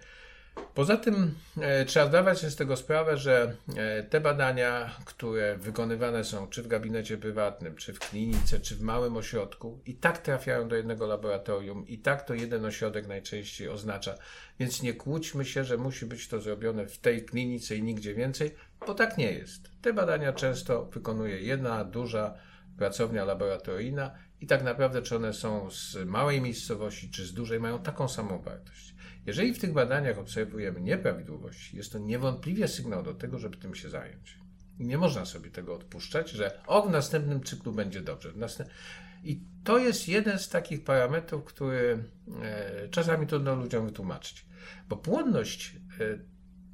Poza 0.75 0.97
tym 0.97 1.35
e, 1.61 1.85
trzeba 1.85 2.07
zdawać 2.07 2.39
sobie 2.39 2.51
z 2.51 2.55
tego 2.55 2.75
sprawę, 2.77 3.17
że 3.17 3.55
e, 3.75 4.03
te 4.03 4.21
badania, 4.21 4.89
które 5.05 5.57
wykonywane 5.57 6.23
są 6.23 6.47
czy 6.47 6.63
w 6.63 6.67
gabinecie 6.67 7.17
prywatnym, 7.17 7.75
czy 7.75 7.93
w 7.93 7.99
klinice, 7.99 8.59
czy 8.59 8.75
w 8.75 8.81
małym 8.81 9.17
ośrodku, 9.17 9.79
i 9.85 9.95
tak 9.95 10.17
trafiają 10.17 10.67
do 10.67 10.75
jednego 10.75 11.07
laboratorium, 11.07 11.87
i 11.87 11.99
tak 11.99 12.25
to 12.25 12.33
jeden 12.33 12.65
ośrodek 12.65 13.07
najczęściej 13.07 13.69
oznacza. 13.69 14.15
Więc 14.59 14.81
nie 14.81 14.93
kłóćmy 14.93 15.45
się, 15.45 15.63
że 15.63 15.77
musi 15.77 16.05
być 16.05 16.27
to 16.27 16.41
zrobione 16.41 16.87
w 16.87 16.97
tej 16.97 17.25
klinice 17.25 17.75
i 17.75 17.83
nigdzie 17.83 18.13
więcej, 18.13 18.55
bo 18.87 18.93
tak 18.93 19.17
nie 19.17 19.31
jest. 19.31 19.69
Te 19.81 19.93
badania 19.93 20.33
często 20.33 20.85
wykonuje 20.85 21.41
jedna 21.41 21.83
duża 21.83 22.33
pracownia 22.77 23.25
laboratoryjna 23.25 24.11
i 24.41 24.47
tak 24.47 24.63
naprawdę, 24.63 25.01
czy 25.01 25.15
one 25.15 25.33
są 25.33 25.71
z 25.71 25.95
małej 26.05 26.41
miejscowości, 26.41 27.09
czy 27.09 27.25
z 27.25 27.33
dużej, 27.33 27.59
mają 27.59 27.79
taką 27.79 28.07
samą 28.07 28.41
wartość. 28.41 28.94
Jeżeli 29.25 29.53
w 29.53 29.59
tych 29.59 29.73
badaniach 29.73 30.17
obserwujemy 30.17 30.81
nieprawidłowości, 30.81 31.77
jest 31.77 31.91
to 31.91 31.99
niewątpliwie 31.99 32.67
sygnał 32.67 33.03
do 33.03 33.13
tego, 33.13 33.39
żeby 33.39 33.57
tym 33.57 33.75
się 33.75 33.89
zająć. 33.89 34.39
I 34.79 34.85
nie 34.85 34.97
można 34.97 35.25
sobie 35.25 35.49
tego 35.51 35.75
odpuszczać, 35.75 36.29
że 36.31 36.59
o, 36.67 36.81
w 36.81 36.91
następnym 36.91 37.43
cyklu 37.43 37.73
będzie 37.73 38.01
dobrze. 38.01 38.33
I 39.23 39.41
to 39.63 39.77
jest 39.77 40.07
jeden 40.07 40.39
z 40.39 40.49
takich 40.49 40.83
parametrów, 40.83 41.43
który 41.43 42.03
e, 42.41 42.89
czasami 42.89 43.27
trudno 43.27 43.55
ludziom 43.55 43.85
wytłumaczyć. 43.85 44.45
Bo 44.89 44.97
płodność 44.97 45.75
e, 45.99 46.19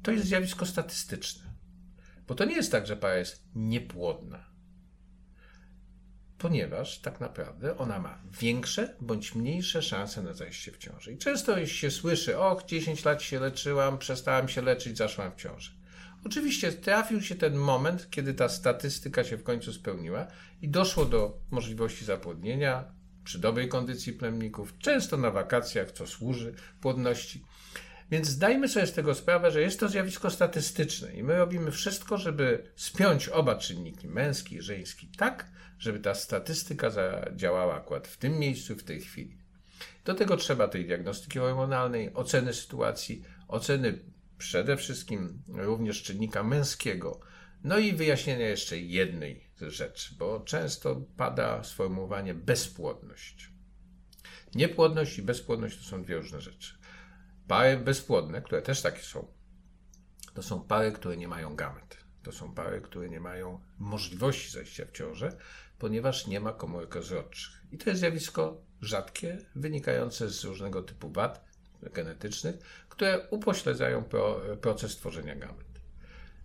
to 0.02 0.10
jest 0.10 0.24
zjawisko 0.24 0.66
statystyczne. 0.66 1.52
Bo 2.26 2.34
to 2.34 2.44
nie 2.44 2.54
jest 2.54 2.72
tak, 2.72 2.86
że 2.86 2.96
para 2.96 3.16
jest 3.16 3.44
niepłodna 3.54 4.51
ponieważ 6.42 6.98
tak 6.98 7.20
naprawdę 7.20 7.78
ona 7.78 7.98
ma 7.98 8.18
większe 8.40 8.96
bądź 9.00 9.34
mniejsze 9.34 9.82
szanse 9.82 10.22
na 10.22 10.32
zajście 10.32 10.72
w 10.72 10.78
ciąży. 10.78 11.12
I 11.12 11.18
często 11.18 11.66
się 11.66 11.90
słyszy, 11.90 12.38
och, 12.38 12.64
10 12.66 13.04
lat 13.04 13.22
się 13.22 13.40
leczyłam, 13.40 13.98
przestałam 13.98 14.48
się 14.48 14.62
leczyć, 14.62 14.96
zaszłam 14.98 15.32
w 15.32 15.36
ciąży. 15.36 15.70
Oczywiście 16.26 16.72
trafił 16.72 17.22
się 17.22 17.34
ten 17.34 17.54
moment, 17.54 18.10
kiedy 18.10 18.34
ta 18.34 18.48
statystyka 18.48 19.24
się 19.24 19.36
w 19.36 19.42
końcu 19.42 19.72
spełniła 19.72 20.26
i 20.62 20.68
doszło 20.68 21.04
do 21.04 21.38
możliwości 21.50 22.04
zapłodnienia 22.04 22.84
przy 23.24 23.38
dobrej 23.38 23.68
kondycji 23.68 24.12
plemników, 24.12 24.78
często 24.78 25.16
na 25.16 25.30
wakacjach, 25.30 25.92
co 25.92 26.06
służy 26.06 26.54
płodności. 26.80 27.44
Więc 28.10 28.28
zdajmy 28.28 28.68
sobie 28.68 28.86
z 28.86 28.92
tego 28.92 29.14
sprawę, 29.14 29.50
że 29.50 29.60
jest 29.60 29.80
to 29.80 29.88
zjawisko 29.88 30.30
statystyczne 30.30 31.12
i 31.12 31.22
my 31.22 31.36
robimy 31.36 31.70
wszystko, 31.70 32.18
żeby 32.18 32.72
spiąć 32.76 33.28
oba 33.28 33.54
czynniki, 33.54 34.08
męski 34.08 34.56
i 34.56 34.62
żeński, 34.62 35.08
tak, 35.16 35.52
żeby 35.82 36.00
ta 36.00 36.14
statystyka 36.14 36.90
zadziałała 36.90 37.74
akurat 37.74 38.08
w 38.08 38.16
tym 38.16 38.38
miejscu, 38.38 38.76
w 38.76 38.84
tej 38.84 39.00
chwili. 39.00 39.38
Do 40.04 40.14
tego 40.14 40.36
trzeba 40.36 40.68
tej 40.68 40.86
diagnostyki 40.86 41.38
hormonalnej, 41.38 42.14
oceny 42.14 42.54
sytuacji, 42.54 43.24
oceny 43.48 43.98
przede 44.38 44.76
wszystkim 44.76 45.42
również 45.48 46.02
czynnika 46.02 46.42
męskiego, 46.42 47.20
no 47.64 47.78
i 47.78 47.92
wyjaśnienia 47.92 48.48
jeszcze 48.48 48.78
jednej 48.78 49.50
rzeczy, 49.60 50.14
bo 50.18 50.40
często 50.40 51.00
pada 51.16 51.64
sformułowanie 51.64 52.34
bezpłodność. 52.34 53.52
Niepłodność 54.54 55.18
i 55.18 55.22
bezpłodność 55.22 55.78
to 55.78 55.84
są 55.84 56.02
dwie 56.02 56.16
różne 56.16 56.40
rzeczy. 56.40 56.74
Pary 57.48 57.76
bezpłodne, 57.76 58.42
które 58.42 58.62
też 58.62 58.82
takie 58.82 59.02
są, 59.02 59.26
to 60.34 60.42
są 60.42 60.60
pary, 60.60 60.92
które 60.92 61.16
nie 61.16 61.28
mają 61.28 61.56
gamet. 61.56 62.02
To 62.22 62.32
są 62.32 62.54
pary, 62.54 62.80
które 62.80 63.08
nie 63.08 63.20
mają 63.20 63.60
możliwości 63.78 64.50
zajścia 64.50 64.84
w 64.86 64.92
ciążę, 64.92 65.36
ponieważ 65.82 66.26
nie 66.26 66.40
ma 66.40 66.52
komórek 66.52 66.94
rozrodczych. 66.94 67.62
I 67.72 67.78
to 67.78 67.90
jest 67.90 68.00
zjawisko 68.00 68.62
rzadkie, 68.80 69.38
wynikające 69.54 70.30
z 70.30 70.44
różnego 70.44 70.82
typu 70.82 71.10
wad 71.10 71.44
genetycznych, 71.82 72.56
które 72.88 73.28
upośledzają 73.30 74.04
pro, 74.04 74.40
proces 74.60 74.96
tworzenia 74.96 75.36
gamet. 75.36 75.80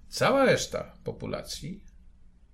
Cała 0.09 0.45
reszta 0.45 0.97
populacji 1.03 1.83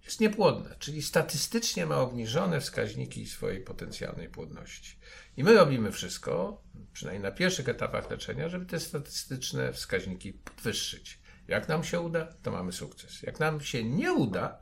jest 0.06 0.20
niepłodna, 0.20 0.76
czyli 0.76 1.02
statystycznie 1.02 1.86
ma 1.86 1.98
obniżone 1.98 2.62
wskaźniki 2.62 3.28
swojej 3.28 3.62
potencjalnej 3.62 4.30
płodności. 4.30 4.98
I 5.38 5.44
my 5.44 5.54
robimy 5.54 5.92
wszystko, 5.92 6.62
przynajmniej 6.94 7.24
na 7.24 7.32
pierwszych 7.32 7.70
etapach 7.70 8.12
leczenia, 8.12 8.50
żeby 8.50 8.66
te 8.66 8.80
statystyczne 8.80 9.74
wskaźniki 9.74 10.34
podwyższyć. 10.34 11.20
Jak 11.48 11.68
nam 11.68 11.84
się 11.84 12.00
uda, 12.00 12.26
to 12.42 12.52
mamy 12.52 12.72
sukces. 12.72 13.22
Jak 13.22 13.40
nam 13.40 13.62
się 13.62 13.84
nie 13.84 14.14
uda, 14.14 14.60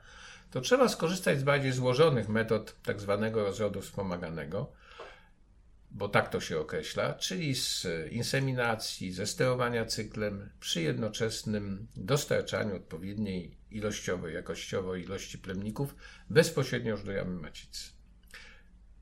to 0.52 0.62
trzeba 0.62 0.88
skorzystać 0.90 1.40
z 1.40 1.44
bardziej 1.44 1.72
złożonych 1.72 2.30
metod 2.30 2.76
tak 2.84 3.02
zwanego 3.02 3.44
rozrodu 3.44 3.82
wspomaganego, 3.82 4.72
bo 5.92 6.10
tak 6.10 6.30
to 6.30 6.40
się 6.40 6.60
określa, 6.60 7.14
czyli 7.14 7.56
z 7.56 7.88
inseminacji, 8.12 9.12
ze 9.12 9.28
sterowania 9.28 9.86
cyklem 9.86 10.50
przy 10.60 10.82
jednoczesnym 10.82 11.88
dostarczaniu 11.96 12.76
odpowiedniej 12.76 13.58
ilościowej, 13.72 14.34
jakościowej 14.34 15.04
ilości 15.04 15.38
plemników 15.38 15.96
bezpośrednio 16.30 16.92
już 16.92 17.04
do 17.04 17.12
jamy 17.12 17.42
macicy. 17.42 17.90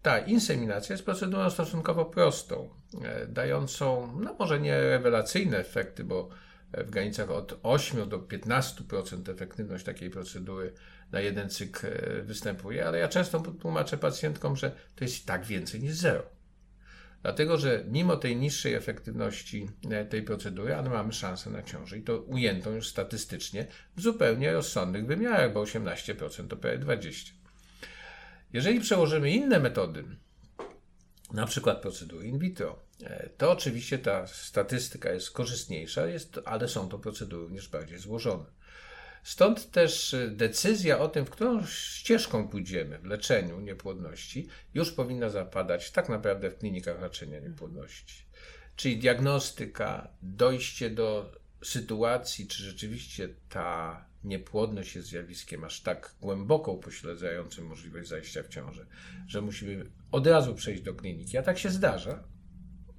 Ta 0.02 0.20
inseminacja 0.20 0.94
jest 0.94 1.06
procedurą 1.06 1.50
stosunkowo 1.50 2.06
prostą, 2.06 2.70
e, 3.04 3.28
dającą, 3.28 4.16
no 4.20 4.36
może 4.40 4.60
nie 4.60 4.82
rewelacyjne 4.82 5.58
efekty, 5.58 6.04
bo 6.04 6.30
w 6.74 6.90
granicach 6.90 7.32
od 7.32 7.60
8 7.64 8.10
do 8.10 8.20
15% 8.20 9.32
efektywność 9.32 9.86
takiej 9.86 10.10
procedury 10.10 10.74
na 11.12 11.20
jeden 11.20 11.50
cykl 11.50 11.88
e, 11.88 12.22
występuje, 12.22 12.88
ale 12.88 13.00
ja 13.00 13.08
często 13.08 13.40
tłumaczę 13.40 13.98
pacjentkom, 13.98 14.56
że 14.56 14.72
to 14.96 15.04
jest 15.04 15.24
i 15.24 15.26
tak 15.26 15.46
więcej 15.46 15.82
niż 15.82 15.94
zero. 15.94 16.24
Dlatego, 17.22 17.58
że 17.58 17.84
mimo 17.88 18.18
tej 18.18 18.36
niższej 18.36 18.74
efektywności 18.74 19.70
e, 19.90 20.06
tej 20.06 20.24
procedury, 20.24 20.76
ale 20.76 20.90
mamy 20.90 21.14
szansę 21.14 21.50
na 21.50 21.64
ciążę 21.64 21.98
i 21.98 22.02
to 22.02 22.20
ujętą 22.20 22.72
już 22.72 22.88
statystycznie 22.88 23.68
w 23.96 24.02
zupełnie 24.02 24.54
rozsądnych 24.54 25.06
wymiarach, 25.06 25.54
bo 25.54 25.64
18% 25.64 26.48
to 26.48 26.58
prawie 26.58 26.80
20%. 26.80 27.32
Jeżeli 28.54 28.80
przełożymy 28.80 29.32
inne 29.32 29.60
metody 29.60 30.04
na 31.34 31.46
przykład 31.46 31.82
procedury 31.82 32.28
in 32.28 32.40
vitro, 32.40 32.80
e, 33.04 33.30
to 33.38 33.52
oczywiście 33.52 34.00
ta 34.00 34.28
statystyka 34.28 35.12
jest 35.12 35.32
korzystniejsza, 35.32 36.08
jest, 36.08 36.40
ale 36.46 36.68
są 36.68 36.90
to 36.90 37.00
procedury 37.00 37.44
również 37.44 37.68
bardziej 37.68 38.00
złożone. 38.00 38.46
Stąd 39.24 39.72
też 39.72 40.14
e, 40.14 40.28
decyzja 40.28 41.00
o 41.00 41.08
tym, 41.08 41.26
w 41.26 41.30
którą 41.30 41.66
ścieżką 41.66 42.48
pójdziemy 42.48 43.00
w 43.00 43.06
leczeniu 43.06 43.60
niepłodności, 43.60 44.48
już 44.74 44.92
powinna 44.92 45.30
zapadać 45.30 45.92
tak 45.92 46.10
naprawdę 46.10 46.50
w 46.50 46.58
klinikach 46.58 47.02
leczenia 47.02 47.40
niepłodności. 47.40 48.24
Czyli 48.76 48.98
diagnostyka, 48.98 50.08
dojście 50.22 50.90
do 50.90 51.32
sytuacji, 51.64 52.48
czy 52.48 52.64
rzeczywiście 52.64 53.30
ta 53.50 54.06
niepłodność 54.24 54.96
jest 54.96 55.08
zjawiskiem 55.08 55.64
aż 55.64 55.82
tak 55.82 56.16
głęboko 56.22 56.72
upośledzającym 56.72 57.66
możliwość 57.66 58.10
zajścia 58.10 58.44
w 58.44 58.48
ciążę, 58.48 58.86
że 59.28 59.42
musimy 59.42 59.86
od 60.12 60.28
razu 60.28 60.56
przejść 60.56 60.82
do 60.84 60.94
kliniki. 60.94 61.38
A 61.38 61.44
tak 61.44 61.60
się 61.60 61.70
zdarza, 61.70 62.24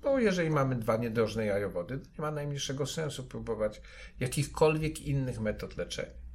bo 0.02 0.18
jeżeli 0.18 0.50
mamy 0.50 0.76
dwa 0.76 0.96
niedrożne 0.96 1.46
jajowody, 1.46 1.98
to 1.98 2.04
nie 2.04 2.22
ma 2.22 2.30
najmniejszego 2.30 2.86
sensu 2.86 3.24
próbować 3.24 3.80
jakichkolwiek 4.20 5.00
innych 5.00 5.40
metod 5.40 5.76
leczenia 5.76 6.29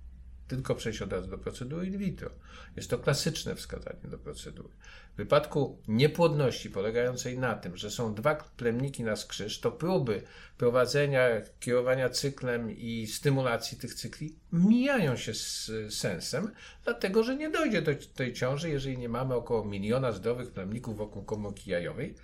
tylko 0.48 0.76
przejść 0.76 1.02
od 1.02 1.12
razu 1.12 1.28
do 1.28 1.38
procedury 1.38 1.88
in 1.88 1.98
vitro. 1.98 2.30
Jest 2.76 2.90
to 2.90 2.98
klasyczne 2.98 3.56
wskazanie 3.56 4.00
do 4.04 4.18
procedury. 4.18 4.74
W 5.14 5.18
wypadku 5.18 5.82
niepłodności 5.88 6.70
polegającej 6.70 7.38
na 7.40 7.56
tym, 7.56 7.78
że 7.78 7.92
są 7.92 8.14
dwa 8.14 8.36
plemniki 8.36 9.04
na 9.04 9.16
skrzyż, 9.16 9.60
to 9.60 9.72
próby 9.72 10.22
prowadzenia, 10.58 11.28
kierowania 11.60 12.10
cyklem 12.10 12.72
i 12.72 13.08
stymulacji 13.08 13.78
tych 13.78 13.94
cykli 13.94 14.36
mijają 14.52 15.16
się 15.16 15.34
z 15.34 15.72
sensem, 15.90 16.52
dlatego 16.84 17.24
że 17.24 17.36
nie 17.36 17.50
dojdzie 17.50 17.82
do 17.82 17.92
tej 18.16 18.34
ciąży, 18.34 18.70
jeżeli 18.70 18.98
nie 18.98 19.10
mamy 19.10 19.36
około 19.36 19.66
miliona 19.66 20.12
zdrowych 20.12 20.52
plemników 20.52 20.98
wokół 20.98 21.24
komórki 21.24 21.72
jajowej, 21.72 22.16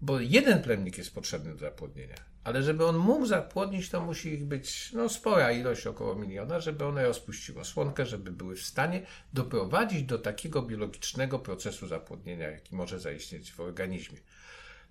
bo 0.00 0.20
jeden 0.20 0.62
plemnik 0.62 0.98
jest 0.98 1.14
potrzebny 1.14 1.52
do 1.52 1.58
zapłodnienia 1.58 2.31
ale 2.44 2.62
żeby 2.62 2.86
on 2.86 2.96
mógł 2.96 3.26
zapłodnić, 3.26 3.90
to 3.90 4.00
musi 4.00 4.28
ich 4.28 4.44
być 4.44 4.92
no, 4.92 5.08
spora 5.08 5.52
ilość, 5.52 5.86
około 5.86 6.14
miliona, 6.14 6.60
żeby 6.60 6.84
one 6.84 7.04
rozpuściły 7.04 7.64
słonkę, 7.64 8.06
żeby 8.06 8.32
były 8.32 8.56
w 8.56 8.62
stanie 8.62 9.06
doprowadzić 9.32 10.02
do 10.02 10.18
takiego 10.18 10.62
biologicznego 10.62 11.38
procesu 11.38 11.86
zapłodnienia, 11.86 12.50
jaki 12.50 12.74
może 12.74 13.00
zaistnieć 13.00 13.52
w 13.52 13.60
organizmie. 13.60 14.18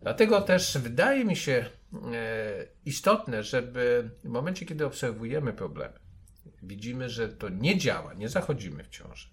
Dlatego 0.01 0.41
też 0.41 0.77
wydaje 0.77 1.25
mi 1.25 1.36
się 1.36 1.65
e, 2.13 2.67
istotne, 2.86 3.43
żeby 3.43 4.10
w 4.24 4.27
momencie, 4.27 4.65
kiedy 4.65 4.86
obserwujemy 4.86 5.53
problemy, 5.53 6.00
widzimy, 6.63 7.10
że 7.10 7.29
to 7.29 7.50
nie 7.50 7.77
działa, 7.77 8.13
nie 8.13 8.29
zachodzimy 8.29 8.84
w 8.84 8.89
ciąży, 8.89 9.27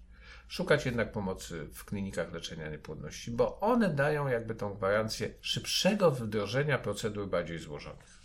szukać 0.49 0.85
jednak 0.85 1.11
pomocy 1.11 1.67
w 1.73 1.85
klinikach 1.85 2.33
leczenia 2.33 2.69
niepłodności, 2.69 3.31
bo 3.31 3.59
one 3.59 3.89
dają 3.89 4.27
jakby 4.27 4.55
tą 4.55 4.73
gwarancję 4.73 5.29
szybszego 5.41 6.11
wdrożenia 6.11 6.77
procedur 6.77 7.29
bardziej 7.29 7.59
złożonych. 7.59 8.19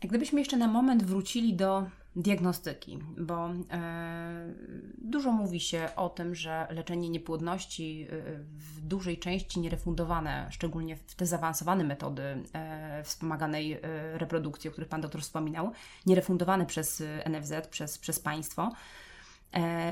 Gdybyśmy 0.00 0.40
jeszcze 0.40 0.56
na 0.56 0.68
moment 0.68 1.04
wrócili 1.04 1.54
do 1.54 1.86
diagnostyki, 2.16 2.98
bo 3.18 3.50
e, 3.70 4.54
dużo 4.98 5.32
mówi 5.32 5.60
się 5.60 5.88
o 5.96 6.08
tym, 6.08 6.34
że 6.34 6.66
leczenie 6.70 7.08
niepłodności 7.08 8.06
e, 8.10 8.22
w 8.38 8.80
dużej 8.80 9.18
części 9.18 9.60
nierefundowane, 9.60 10.48
szczególnie 10.50 10.96
w 10.96 11.14
te 11.14 11.26
zaawansowane 11.26 11.84
metody 11.84 12.22
e, 12.52 13.02
wspomaganej 13.04 13.80
reprodukcji, 14.14 14.68
o 14.68 14.72
których 14.72 14.88
Pan 14.88 15.00
doktor 15.00 15.20
wspominał, 15.20 15.72
nierefundowane 16.06 16.66
przez 16.66 17.02
NFZ, 17.26 17.52
przez, 17.70 17.98
przez 17.98 18.20
państwo, 18.20 18.72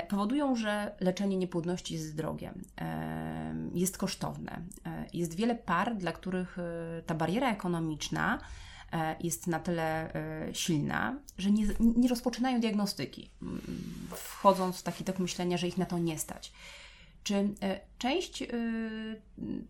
powodują, 0.09 0.55
że 0.55 0.95
leczenie 0.99 1.37
niepłodności 1.37 1.93
jest 1.93 2.15
drogie, 2.15 2.53
e, 2.81 3.55
jest 3.73 3.97
kosztowne. 3.97 4.61
E, 4.85 5.05
jest 5.13 5.35
wiele 5.35 5.55
par, 5.55 5.95
dla 5.95 6.11
których 6.11 6.57
ta 7.05 7.15
bariera 7.15 7.51
ekonomiczna 7.51 8.39
jest 9.19 9.47
na 9.47 9.59
tyle 9.59 10.13
silna, 10.53 11.19
że 11.37 11.51
nie, 11.51 11.67
nie 11.79 12.09
rozpoczynają 12.09 12.59
diagnostyki, 12.59 13.29
wchodząc 14.11 14.79
w 14.79 14.83
taki 14.83 15.03
tok 15.03 15.19
myślenia, 15.19 15.57
że 15.57 15.67
ich 15.67 15.77
na 15.77 15.85
to 15.85 15.97
nie 15.97 16.19
stać. 16.19 16.51
Czy 17.23 17.49
część, 17.97 18.43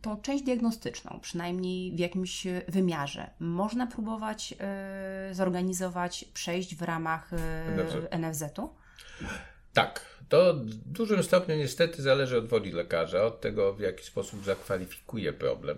tą 0.01 0.21
część 0.21 0.43
diagnostyczną, 0.43 1.19
przynajmniej 1.21 1.95
w 1.95 1.99
jakimś 1.99 2.47
wymiarze, 2.67 3.29
można 3.39 3.87
próbować 3.87 4.53
zorganizować, 5.31 6.25
przejść 6.33 6.75
w 6.75 6.81
ramach 6.81 7.31
NFZ-u? 8.11 8.69
Tak, 9.79 10.05
to 10.29 10.53
w 10.53 10.75
dużym 10.75 11.23
stopniu 11.23 11.55
niestety 11.55 12.01
zależy 12.01 12.37
od 12.37 12.47
woli 12.47 12.71
lekarza, 12.71 13.23
od 13.23 13.41
tego 13.41 13.73
w 13.73 13.79
jaki 13.79 14.03
sposób 14.03 14.45
zakwalifikuje 14.45 15.33
problem. 15.33 15.77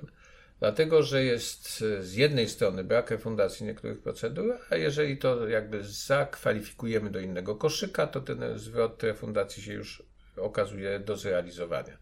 Dlatego, 0.60 1.04
że 1.04 1.24
jest 1.24 1.84
z 2.00 2.14
jednej 2.14 2.50
strony 2.50 2.84
brak 2.84 3.12
refundacji 3.12 3.66
niektórych 3.66 4.00
procedur, 4.00 4.58
a 4.70 4.76
jeżeli 4.76 5.18
to 5.18 5.48
jakby 5.48 5.84
zakwalifikujemy 5.84 7.10
do 7.10 7.20
innego 7.20 7.56
koszyka, 7.56 8.08
to 8.08 8.22
ten 8.22 8.60
zwrot 8.60 9.04
refundacji 9.04 9.64
się 9.64 9.74
już 9.74 10.04
okazuje 10.38 11.00
do 11.00 11.18
zrealizowania. 11.18 11.98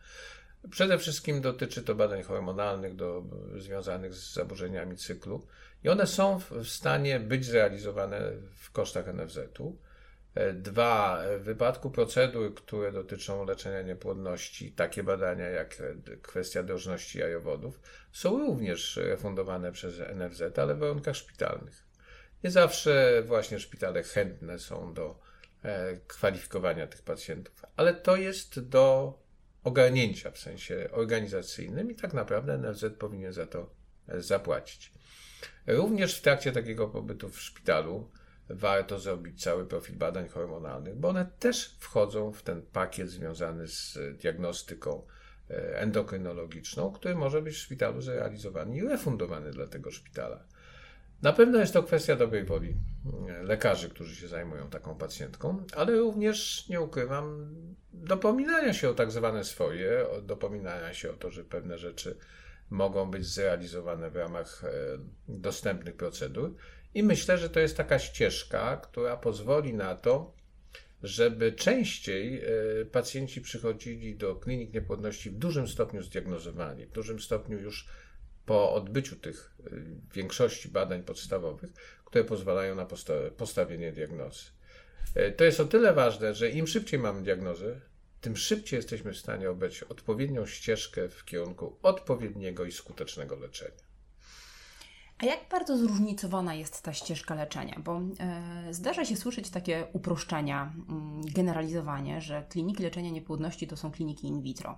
Przede 0.69 0.97
wszystkim 0.97 1.41
dotyczy 1.41 1.83
to 1.83 1.95
badań 1.95 2.23
hormonalnych 2.23 2.95
do, 2.95 3.23
związanych 3.57 4.13
z 4.13 4.33
zaburzeniami 4.33 4.97
cyklu 4.97 5.47
i 5.83 5.89
one 5.89 6.07
są 6.07 6.39
w 6.39 6.67
stanie 6.67 7.19
być 7.19 7.45
zrealizowane 7.45 8.31
w 8.55 8.71
kosztach 8.71 9.05
NFZ-u. 9.07 9.77
E, 10.35 10.53
dwa, 10.53 11.23
w 11.39 11.43
wypadku 11.43 11.91
procedur, 11.91 12.55
które 12.55 12.91
dotyczą 12.91 13.45
leczenia 13.45 13.81
niepłodności, 13.81 14.71
takie 14.71 15.03
badania 15.03 15.49
jak 15.49 15.77
kwestia 16.21 16.63
drożności 16.63 17.19
jajowodów, 17.19 17.79
są 18.11 18.39
również 18.39 18.97
refundowane 18.97 19.71
przez 19.71 19.99
NFZ, 19.99 20.59
ale 20.59 20.75
w 20.75 20.79
warunkach 20.79 21.15
szpitalnych. 21.15 21.89
Nie 22.43 22.51
zawsze 22.51 23.23
właśnie 23.25 23.59
szpitale 23.59 24.03
chętne 24.03 24.59
są 24.59 24.93
do 24.93 25.19
e, 25.63 25.97
kwalifikowania 26.07 26.87
tych 26.87 27.01
pacjentów, 27.01 27.65
ale 27.75 27.93
to 27.93 28.15
jest 28.15 28.59
do 28.59 29.13
ogarnięcia 29.63 30.31
w 30.31 30.37
sensie 30.37 30.89
organizacyjnym 30.91 31.91
i 31.91 31.95
tak 31.95 32.13
naprawdę 32.13 32.57
NFZ 32.57 32.85
powinien 32.99 33.33
za 33.33 33.47
to 33.47 33.69
e, 34.07 34.21
zapłacić. 34.21 34.91
Również 35.67 36.17
w 36.17 36.21
trakcie 36.21 36.51
takiego 36.51 36.87
pobytu 36.87 37.29
w 37.29 37.41
szpitalu 37.41 38.09
warto 38.49 38.99
zrobić 38.99 39.43
cały 39.43 39.65
profil 39.65 39.95
badań 39.95 40.27
hormonalnych, 40.27 40.95
bo 40.95 41.09
one 41.09 41.25
też 41.39 41.75
wchodzą 41.79 42.31
w 42.31 42.43
ten 42.43 42.62
pakiet 42.62 43.09
związany 43.09 43.67
z 43.67 43.97
diagnostyką 44.17 45.01
e, 45.49 45.79
endokrynologiczną, 45.79 46.91
który 46.91 47.15
może 47.15 47.41
być 47.41 47.55
w 47.55 47.57
szpitalu 47.57 48.01
zrealizowany 48.01 48.77
i 48.77 48.81
refundowany 48.81 49.51
dla 49.51 49.67
tego 49.67 49.91
szpitala. 49.91 50.43
Na 51.21 51.33
pewno 51.33 51.59
jest 51.59 51.73
to 51.73 51.83
kwestia 51.83 52.15
dobrej 52.15 52.43
woli 52.43 52.75
e, 53.29 53.43
lekarzy, 53.43 53.89
którzy 53.89 54.15
się 54.15 54.27
zajmują 54.27 54.69
taką 54.69 54.95
pacjentką, 54.95 55.63
ale 55.75 55.95
również, 55.95 56.69
nie 56.69 56.81
ukrywam, 56.81 57.55
dopominania 57.93 58.73
się 58.73 58.89
o 58.89 58.93
tak 58.93 59.12
zwane 59.12 59.43
swoje, 59.43 60.05
dopominania 60.21 60.93
się 60.93 61.12
o 61.12 61.13
to, 61.13 61.31
że 61.31 61.43
pewne 61.43 61.77
rzeczy 61.77 62.17
mogą 62.69 63.12
być 63.12 63.25
zrealizowane 63.25 64.09
w 64.09 64.15
ramach 64.15 64.63
e, 64.63 64.69
dostępnych 65.27 65.95
procedur 65.95 66.55
i 66.93 67.04
myślę, 67.04 67.38
że 67.38 67.49
to 67.49 67.60
jest 67.60 67.78
taka 67.78 67.99
ścieżka, 67.99 68.78
która 68.78 69.17
pozwoli 69.17 69.73
na 69.73 69.95
to, 69.95 70.34
żeby 71.04 71.52
częściej 71.52 72.41
e, 72.82 72.86
pacjenci 72.86 73.41
przychodzili 73.41 74.15
do 74.15 74.36
klinik 74.36 74.73
niepłodności 74.73 75.30
w 75.30 75.38
dużym 75.38 75.67
stopniu 75.67 76.04
zdiagnozowani, 76.04 76.86
w 76.86 76.91
dużym 76.91 77.19
stopniu 77.19 77.60
już 77.60 77.88
po 78.45 78.73
odbyciu 78.73 79.15
tych 79.15 79.52
e, 79.60 79.69
większości 80.13 80.69
badań 80.69 81.04
podstawowych, 81.04 81.73
które 82.06 82.23
pozwalają 82.23 82.75
na 82.75 82.88
postawienie 83.38 83.91
diagnozy. 83.91 84.45
E, 85.15 85.32
to 85.32 85.43
jest 85.43 85.60
o 85.60 85.65
tyle 85.65 85.93
ważne, 85.93 86.34
że 86.34 86.49
im 86.49 86.67
szybciej 86.67 86.99
mamy 86.99 87.23
diagnozę, 87.23 87.82
tym 88.21 88.38
szybciej 88.38 88.78
jesteśmy 88.78 89.13
w 89.13 89.17
stanie 89.17 89.49
obrać 89.49 89.84
odpowiednią 89.84 90.45
ścieżkę 90.45 91.10
w 91.10 91.25
kierunku 91.25 91.78
odpowiedniego 91.82 92.65
i 92.65 92.71
skutecznego 92.71 93.36
leczenia. 93.36 93.88
A 95.19 95.25
jak 95.25 95.39
bardzo 95.51 95.77
zróżnicowana 95.77 96.53
jest 96.53 96.82
ta 96.82 96.93
ścieżka 96.93 97.36
leczenia? 97.36 97.79
Bo 97.84 98.01
e, 98.19 98.73
zdarza 98.73 99.05
się 99.05 99.15
słyszeć 99.15 99.49
takie 99.49 99.88
uproszczenia, 99.93 100.73
mm, 100.89 101.21
generalizowanie, 101.36 102.21
że 102.21 102.43
kliniki 102.49 102.84
leczenia 102.84 103.10
niepłodności 103.10 103.67
to 103.67 103.77
są 103.77 103.91
kliniki 103.91 104.27
in 104.27 104.41
vitro. 104.41 104.77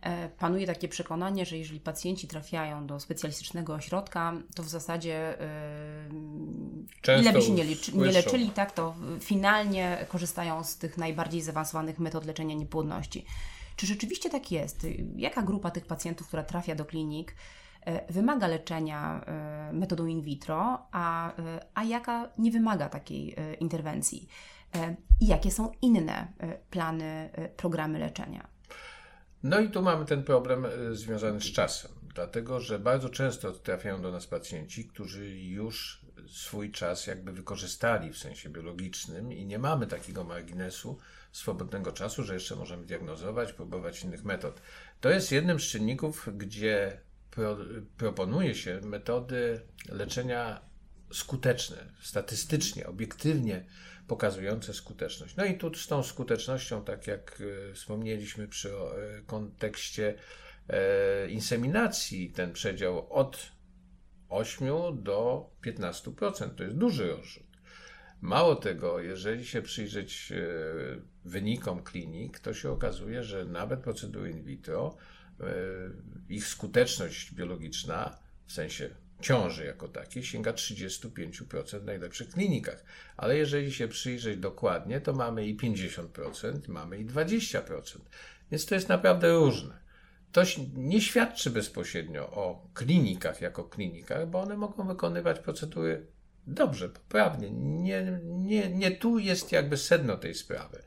E, 0.00 0.28
panuje 0.28 0.66
takie 0.66 0.88
przekonanie, 0.88 1.46
że 1.46 1.58
jeżeli 1.58 1.80
pacjenci 1.80 2.28
trafiają 2.28 2.86
do 2.86 3.00
specjalistycznego 3.00 3.74
ośrodka, 3.74 4.32
to 4.54 4.62
w 4.62 4.68
zasadzie 4.68 5.40
e, 7.08 7.20
ile 7.20 7.32
by 7.32 7.42
się 7.42 7.52
nie, 7.52 7.64
nie 7.94 8.12
leczyli, 8.12 8.50
tak, 8.50 8.72
to 8.72 8.94
finalnie 9.20 10.06
korzystają 10.08 10.64
z 10.64 10.76
tych 10.76 10.98
najbardziej 10.98 11.42
zaawansowanych 11.42 11.98
metod 11.98 12.26
leczenia 12.26 12.54
niepłodności. 12.54 13.24
Czy 13.76 13.86
rzeczywiście 13.86 14.30
tak 14.30 14.52
jest? 14.52 14.86
Jaka 15.16 15.42
grupa 15.42 15.70
tych 15.70 15.86
pacjentów, 15.86 16.26
która 16.26 16.42
trafia 16.42 16.74
do 16.74 16.84
klinik, 16.84 17.34
wymaga 18.10 18.46
leczenia 18.46 19.24
e, 19.26 19.72
metodą 19.72 20.06
in 20.06 20.22
vitro, 20.22 20.86
a, 20.92 21.36
e, 21.38 21.66
a 21.74 21.84
jaka 21.84 22.28
nie 22.38 22.50
wymaga 22.50 22.88
takiej 22.88 23.36
interwencji. 23.60 24.28
I 25.20 25.26
jakie 25.26 25.50
są 25.50 25.72
inne 25.82 26.32
plany, 26.70 27.30
programy 27.56 27.98
leczenia? 27.98 28.48
No 29.42 29.60
i 29.60 29.70
tu 29.70 29.82
mamy 29.82 30.04
ten 30.04 30.24
problem 30.24 30.66
związany 30.92 31.40
z 31.40 31.52
czasem, 31.52 31.90
dlatego 32.14 32.60
że 32.60 32.78
bardzo 32.78 33.08
często 33.08 33.52
trafiają 33.52 34.02
do 34.02 34.12
nas 34.12 34.26
pacjenci, 34.26 34.84
którzy 34.84 35.38
już 35.38 36.06
swój 36.28 36.70
czas 36.70 37.06
jakby 37.06 37.32
wykorzystali 37.32 38.12
w 38.12 38.18
sensie 38.18 38.48
biologicznym 38.48 39.32
i 39.32 39.46
nie 39.46 39.58
mamy 39.58 39.86
takiego 39.86 40.24
marginesu 40.24 40.98
swobodnego 41.32 41.92
czasu, 41.92 42.24
że 42.24 42.34
jeszcze 42.34 42.56
możemy 42.56 42.86
diagnozować, 42.86 43.52
próbować 43.52 44.04
innych 44.04 44.24
metod. 44.24 44.60
To 45.00 45.10
jest 45.10 45.32
jednym 45.32 45.60
z 45.60 45.62
czynników, 45.62 46.28
gdzie 46.36 47.00
pro, 47.38 47.56
proponuje 47.96 48.54
się 48.54 48.80
metody 48.84 49.60
leczenia 49.88 50.60
skuteczne, 51.12 51.76
statystycznie, 52.00 52.86
obiektywnie 52.86 53.64
pokazujące 54.06 54.74
skuteczność. 54.74 55.36
No 55.36 55.44
i 55.44 55.58
tu 55.58 55.74
z 55.74 55.86
tą 55.86 56.02
skutecznością, 56.02 56.84
tak 56.84 57.06
jak 57.06 57.42
e, 57.70 57.74
wspomnieliśmy 57.74 58.48
przy 58.48 58.70
e, 58.70 58.74
kontekście 59.26 60.14
e, 60.68 61.28
inseminacji, 61.28 62.30
ten 62.30 62.52
przedział 62.52 63.12
od 63.12 63.52
8 64.28 64.68
do 65.02 65.50
15%. 65.66 66.50
To 66.50 66.64
jest 66.64 66.76
duży 66.76 67.08
rozrzut. 67.08 67.48
Mało 68.20 68.56
tego, 68.56 69.00
jeżeli 69.00 69.46
się 69.46 69.62
przyjrzeć 69.62 70.32
wynikom 71.24 71.82
klinik, 71.82 72.38
to 72.38 72.54
się 72.54 72.70
okazuje, 72.70 73.22
że 73.24 73.44
nawet 73.44 73.80
procedury 73.80 74.30
in 74.30 74.44
vitro, 74.44 74.96
ich 76.28 76.46
skuteczność 76.46 77.34
biologiczna, 77.34 78.18
w 78.46 78.52
sensie 78.52 78.90
ciąży 79.20 79.64
jako 79.64 79.88
takiej 79.88 80.24
sięga 80.24 80.52
35% 80.52 81.80
w 81.80 81.84
najlepszych 81.84 82.28
klinikach. 82.28 82.84
Ale 83.16 83.36
jeżeli 83.36 83.72
się 83.72 83.88
przyjrzeć 83.88 84.38
dokładnie, 84.38 85.00
to 85.00 85.12
mamy 85.12 85.46
i 85.46 85.56
50%, 85.56 86.68
mamy 86.68 86.98
i 86.98 87.06
20%. 87.06 87.98
Więc 88.50 88.66
to 88.66 88.74
jest 88.74 88.88
naprawdę 88.88 89.32
różne. 89.32 89.78
To 90.32 90.42
nie 90.74 91.00
świadczy 91.00 91.50
bezpośrednio 91.50 92.30
o 92.30 92.68
klinikach 92.74 93.40
jako 93.40 93.64
klinikach, 93.64 94.30
bo 94.30 94.40
one 94.40 94.56
mogą 94.56 94.88
wykonywać 94.88 95.38
procedury 95.38 96.06
dobrze, 96.46 96.88
poprawnie. 96.88 97.50
Nie, 97.50 98.20
nie, 98.24 98.70
nie 98.70 98.90
tu 98.90 99.18
jest 99.18 99.52
jakby 99.52 99.76
sedno 99.76 100.16
tej 100.16 100.34
sprawy. 100.34 100.82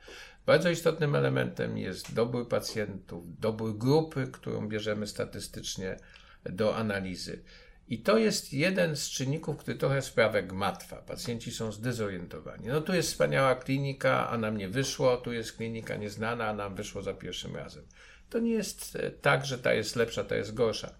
Bardzo 0.51 0.69
istotnym 0.69 1.15
elementem 1.15 1.77
jest 1.77 2.13
dobór 2.13 2.47
pacjentów, 2.47 3.39
dobór 3.39 3.77
grupy, 3.77 4.27
którą 4.31 4.67
bierzemy 4.67 5.07
statystycznie 5.07 5.97
do 6.43 6.75
analizy. 6.75 7.43
I 7.87 7.99
to 7.99 8.17
jest 8.17 8.53
jeden 8.53 8.95
z 8.95 9.09
czynników, 9.09 9.57
który 9.57 9.77
trochę 9.77 10.01
sprawę 10.01 10.43
gmatwa. 10.43 10.95
Pacjenci 10.95 11.51
są 11.51 11.71
zdezorientowani. 11.71 12.67
No 12.67 12.81
tu 12.81 12.93
jest 12.93 13.11
wspaniała 13.11 13.55
klinika, 13.55 14.29
a 14.29 14.37
nam 14.37 14.57
nie 14.57 14.69
wyszło, 14.69 15.17
tu 15.17 15.33
jest 15.33 15.53
klinika 15.53 15.95
nieznana, 15.95 16.47
a 16.47 16.53
nam 16.53 16.75
wyszło 16.75 17.01
za 17.01 17.13
pierwszym 17.13 17.55
razem. 17.55 17.83
To 18.29 18.39
nie 18.39 18.51
jest 18.51 18.95
e, 18.95 19.11
tak, 19.11 19.45
że 19.45 19.57
ta 19.57 19.73
jest 19.73 19.95
lepsza, 19.95 20.23
ta 20.23 20.35
jest 20.35 20.53
gorsza. 20.53 20.95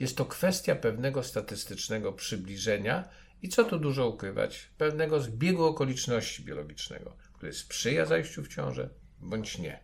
Jest 0.00 0.16
to 0.16 0.24
kwestia 0.24 0.74
pewnego 0.74 1.22
statystycznego 1.22 2.12
przybliżenia 2.12 3.08
i 3.42 3.48
co 3.48 3.64
tu 3.64 3.78
dużo 3.78 4.08
ukrywać, 4.08 4.70
pewnego 4.78 5.20
zbiegu 5.20 5.64
okoliczności 5.64 6.44
biologicznego, 6.44 7.16
który 7.42 7.52
sprzyja 7.52 8.06
zajściu 8.06 8.42
w 8.42 8.48
ciążę 8.48 8.88
bądź 9.20 9.58
nie. 9.58 9.80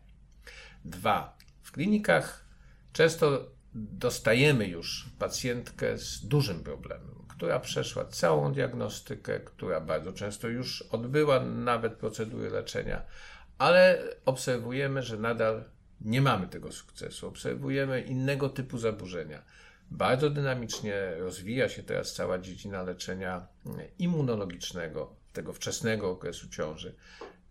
Dwa. 0.84 1.38
W 1.62 1.72
klinikach 1.72 2.44
często 2.92 3.50
dostajemy 3.74 4.66
już 4.66 5.10
pacjentkę 5.18 5.98
z 5.98 6.26
dużym 6.26 6.62
problemem, 6.64 7.24
która 7.28 7.60
przeszła 7.60 8.04
całą 8.04 8.52
diagnostykę, 8.52 9.40
która 9.40 9.80
bardzo 9.80 10.12
często 10.12 10.48
już 10.48 10.82
odbyła 10.82 11.40
nawet 11.40 11.94
procedury 11.94 12.50
leczenia, 12.50 13.02
ale 13.58 14.02
obserwujemy, 14.24 15.02
że 15.02 15.16
nadal 15.16 15.64
nie 16.00 16.20
mamy 16.20 16.46
tego 16.46 16.72
sukcesu. 16.72 17.28
Obserwujemy 17.28 18.00
innego 18.00 18.48
typu 18.48 18.78
zaburzenia. 18.78 19.42
Bardzo 19.90 20.30
dynamicznie 20.30 21.14
rozwija 21.18 21.68
się 21.68 21.82
teraz 21.82 22.14
cała 22.14 22.38
dziedzina 22.38 22.82
leczenia 22.82 23.46
immunologicznego, 23.98 25.16
tego 25.32 25.52
wczesnego 25.52 26.10
okresu 26.10 26.48
ciąży, 26.48 26.94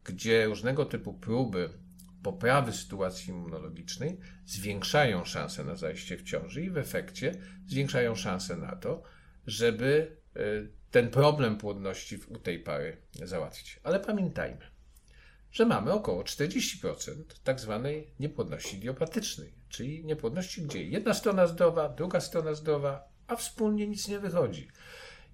gdzie 0.08 0.46
różnego 0.46 0.86
typu 0.86 1.13
próby 1.13 1.70
poprawy 2.24 2.74
sytuacji 2.74 3.30
immunologicznej 3.30 4.20
zwiększają 4.46 5.26
szanse 5.26 5.63
na 5.63 5.76
zajście 5.76 6.17
w 6.17 6.24
ciąży 6.24 6.63
i 6.63 6.70
w 6.70 6.78
efekcie 6.78 7.36
zwiększają 7.67 8.15
szanse 8.15 8.58
na 8.58 8.76
to, 8.76 9.04
żeby 9.48 10.17
e, 10.36 10.39
ten 10.91 11.10
problem 11.10 11.58
płodności 11.58 12.20
u 12.28 12.38
tej 12.38 12.60
pary 12.60 12.98
załatwić. 13.24 13.80
Ale 13.84 14.00
pamiętajmy, 14.00 14.62
że 15.52 15.65
mamy 15.65 15.91
około 15.91 16.24
40% 16.24 17.13
tak 17.43 17.60
zwanej 17.60 18.12
niepłodności 18.20 18.78
idiopatycznej, 18.78 19.54
czyli 19.70 20.06
niepłodności, 20.06 20.62
gdzie 20.62 20.84
jedna 20.84 21.13
strona 21.13 21.48
zdrowa, 21.48 21.89
druga 21.89 22.20
strona 22.22 22.54
zdrowa, 22.54 23.10
a 23.28 23.36
wspólnie 23.36 23.88
nic 23.88 24.08
nie 24.08 24.20
wychodzi. 24.20 24.67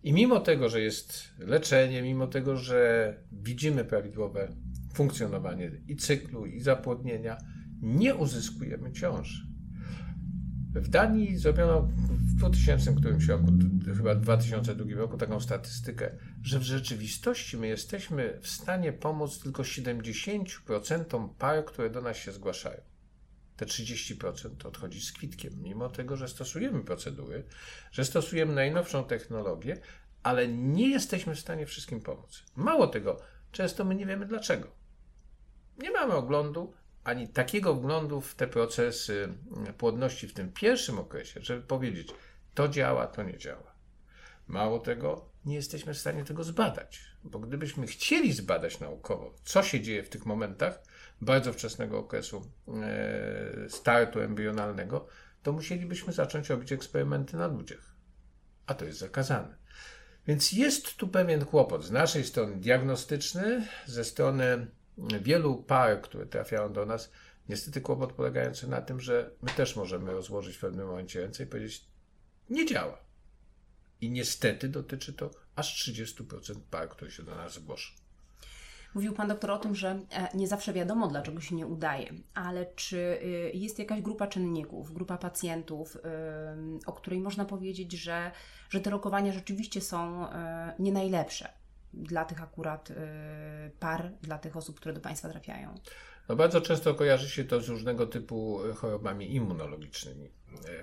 I 0.04 0.14
mimo 0.14 0.40
tego, 0.40 0.70
że 0.70 0.82
jest 0.82 1.24
leczenie, 1.40 2.02
mimo 2.02 2.28
tego, 2.28 2.58
że 2.58 3.14
widzimy 3.32 3.86
prawidłowe 3.86 4.56
funkcjonowanie 4.94 5.72
i 5.88 5.96
cyklu, 5.96 6.46
i 6.46 6.60
zapłodnienia, 6.60 7.38
nie 7.82 8.16
uzyskujemy 8.16 8.92
ciąży. 8.92 9.54
W 10.76 10.88
Danii 10.90 11.38
zrobiono 11.38 11.82
w 11.82 12.36
2000 12.36 12.96
którymś 12.96 13.28
roku, 13.28 13.46
chyba 13.98 14.16
2002 14.16 14.96
roku, 14.96 15.18
taką 15.18 15.40
statystykę, 15.40 16.12
że 16.44 16.60
w 16.60 16.64
rzeczywistości 16.64 17.58
my 17.58 17.68
jesteśmy 17.68 18.40
w 18.42 18.48
stanie 18.48 18.94
pomóc 18.94 19.40
tylko 19.40 19.64
70% 19.64 21.30
par, 21.38 21.66
które 21.66 21.90
do 21.90 22.02
nas 22.02 22.18
się 22.18 22.32
zgłaszają. 22.32 22.82
Te 23.58 23.66
30% 23.66 24.68
odchodzi 24.68 25.02
z 25.02 25.12
kwitkiem, 25.12 25.54
mimo 25.64 25.90
tego, 25.90 26.18
że 26.18 26.28
stosujemy 26.28 26.84
procedury, 26.84 27.44
że 27.92 28.06
stosujemy 28.06 28.54
najnowszą 28.54 29.04
technologię, 29.04 29.78
ale 30.24 30.48
nie 30.48 30.90
jesteśmy 30.90 31.36
w 31.36 31.40
stanie 31.40 31.66
wszystkim 31.66 32.02
pomóc. 32.02 32.44
Mało 32.56 32.88
tego, 32.88 33.20
często 33.52 33.86
my 33.86 33.96
nie 33.96 34.06
wiemy 34.06 34.26
dlaczego 34.26 34.83
nie 35.78 35.92
mamy 35.92 36.14
oglądu, 36.14 36.74
ani 37.04 37.28
takiego 37.28 37.76
wglądu 37.76 38.22
w 38.22 38.36
te 38.36 38.48
procesy 38.48 39.34
płodności 39.78 40.28
w 40.28 40.34
tym 40.34 40.52
pierwszym 40.52 41.00
okresie, 41.00 41.40
żeby 41.44 41.62
powiedzieć, 41.62 42.14
to 42.54 42.68
działa, 42.68 43.08
to 43.08 43.24
nie 43.24 43.38
działa. 43.38 43.74
Mało 44.48 44.80
tego, 44.80 45.30
nie 45.46 45.56
jesteśmy 45.56 45.94
w 45.94 45.98
stanie 45.98 46.24
tego 46.24 46.44
zbadać, 46.44 47.02
bo 47.24 47.40
gdybyśmy 47.40 47.88
chcieli 47.88 48.34
zbadać 48.34 48.80
naukowo, 48.80 49.36
co 49.44 49.64
się 49.64 49.82
dzieje 49.82 50.04
w 50.04 50.10
tych 50.10 50.26
momentach 50.26 50.84
bardzo 51.22 51.54
wczesnego 51.54 52.00
okresu 52.00 52.52
e, 52.84 53.70
startu 53.70 54.20
embrionalnego, 54.20 55.08
to 55.44 55.52
musielibyśmy 55.52 56.14
zacząć 56.14 56.50
robić 56.50 56.72
eksperymenty 56.72 57.38
na 57.38 57.48
ludziach. 57.48 57.96
A 58.68 58.74
to 58.74 58.86
jest 58.86 59.00
zakazane. 59.00 59.56
Więc 60.28 60.52
jest 60.52 60.96
tu 60.96 61.08
pewien 61.08 61.46
kłopot 61.46 61.84
z 61.84 61.92
naszej 61.92 62.24
strony 62.24 62.56
diagnostyczny, 62.56 63.68
ze 63.86 64.04
strony 64.04 64.68
wielu 64.98 65.64
par, 65.64 66.02
które 66.02 66.26
trafiają 66.26 66.74
do 66.74 66.86
nas, 66.86 67.12
niestety 67.50 67.82
kłopot 67.82 68.14
polegający 68.14 68.68
na 68.68 68.82
tym, 68.82 69.00
że 69.00 69.32
my 69.42 69.50
też 69.50 69.76
możemy 69.76 70.12
rozłożyć 70.12 70.58
w 70.58 70.60
pewnym 70.60 70.88
momencie 70.88 71.22
ręce 71.22 71.44
i 71.44 71.48
powiedzieć, 71.48 71.86
nie 72.50 72.66
działa. 72.66 72.98
I 74.02 74.10
niestety 74.10 74.70
dotyczy 74.70 75.14
to 75.14 75.32
aż 75.56 75.90
30% 75.90 76.56
par, 76.72 76.90
które 76.90 77.12
się 77.12 77.24
do 77.24 77.36
nas 77.36 77.54
zgłoszą. 77.54 77.94
Mówił 78.96 79.14
Pan 79.14 79.28
doktor 79.28 79.52
o 79.52 79.58
tym, 79.58 79.76
że 79.76 80.00
e, 80.12 80.38
nie 80.38 80.48
zawsze 80.48 80.74
wiadomo, 80.74 81.08
dlaczego 81.08 81.42
się 81.42 81.56
nie 81.56 81.68
udaje, 81.68 82.14
ale 82.34 82.66
czy 82.76 82.98
y, 82.98 83.52
jest 83.54 83.80
jakaś 83.80 84.02
grupa 84.02 84.28
czynników, 84.28 84.94
grupa 84.94 85.18
pacjentów, 85.18 85.98
o 86.86 86.94
której 86.94 87.20
można 87.20 87.46
powiedzieć, 87.46 87.92
że, 87.92 88.32
że 88.70 88.80
te 88.80 88.90
rokowania 88.90 89.34
rzeczywiście 89.34 89.82
są 89.82 90.30
e, 90.30 90.74
nie 90.80 90.92
najlepsze? 90.92 91.62
Dla 91.94 92.26
tych 92.26 92.42
akurat 92.42 92.92
y, 92.92 92.96
par, 93.80 94.12
dla 94.22 94.38
tych 94.38 94.58
osób, 94.58 94.80
które 94.80 94.94
do 94.94 95.02
Państwa 95.02 95.30
trafiają? 95.30 95.76
No 96.30 96.36
bardzo 96.36 96.62
często 96.62 96.96
kojarzy 96.96 97.30
się 97.30 97.44
to 97.44 97.62
z 97.62 97.70
różnego 97.70 98.08
typu 98.08 98.60
chorobami 98.76 99.36
immunologicznymi. 99.36 100.30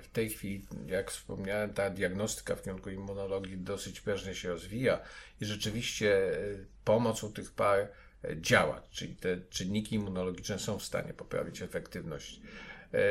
W 0.01 0.09
tej 0.09 0.29
chwili, 0.29 0.65
jak 0.87 1.11
wspomniałem, 1.11 1.73
ta 1.73 1.89
diagnostyka 1.89 2.55
w 2.55 2.63
kierunku 2.63 2.89
immunologii 2.89 3.57
dosyć 3.57 4.01
prężnie 4.01 4.35
się 4.35 4.49
rozwija 4.49 4.99
i 5.41 5.45
rzeczywiście 5.45 6.33
y, 6.33 6.65
pomoc 6.85 7.23
u 7.23 7.29
tych 7.29 7.51
par 7.51 7.79
y, 7.79 8.37
działa, 8.41 8.81
czyli 8.91 9.15
te 9.15 9.37
czynniki 9.37 9.95
immunologiczne 9.95 10.59
są 10.59 10.79
w 10.79 10.83
stanie 10.83 11.13
poprawić 11.13 11.61
efektywność. 11.61 12.41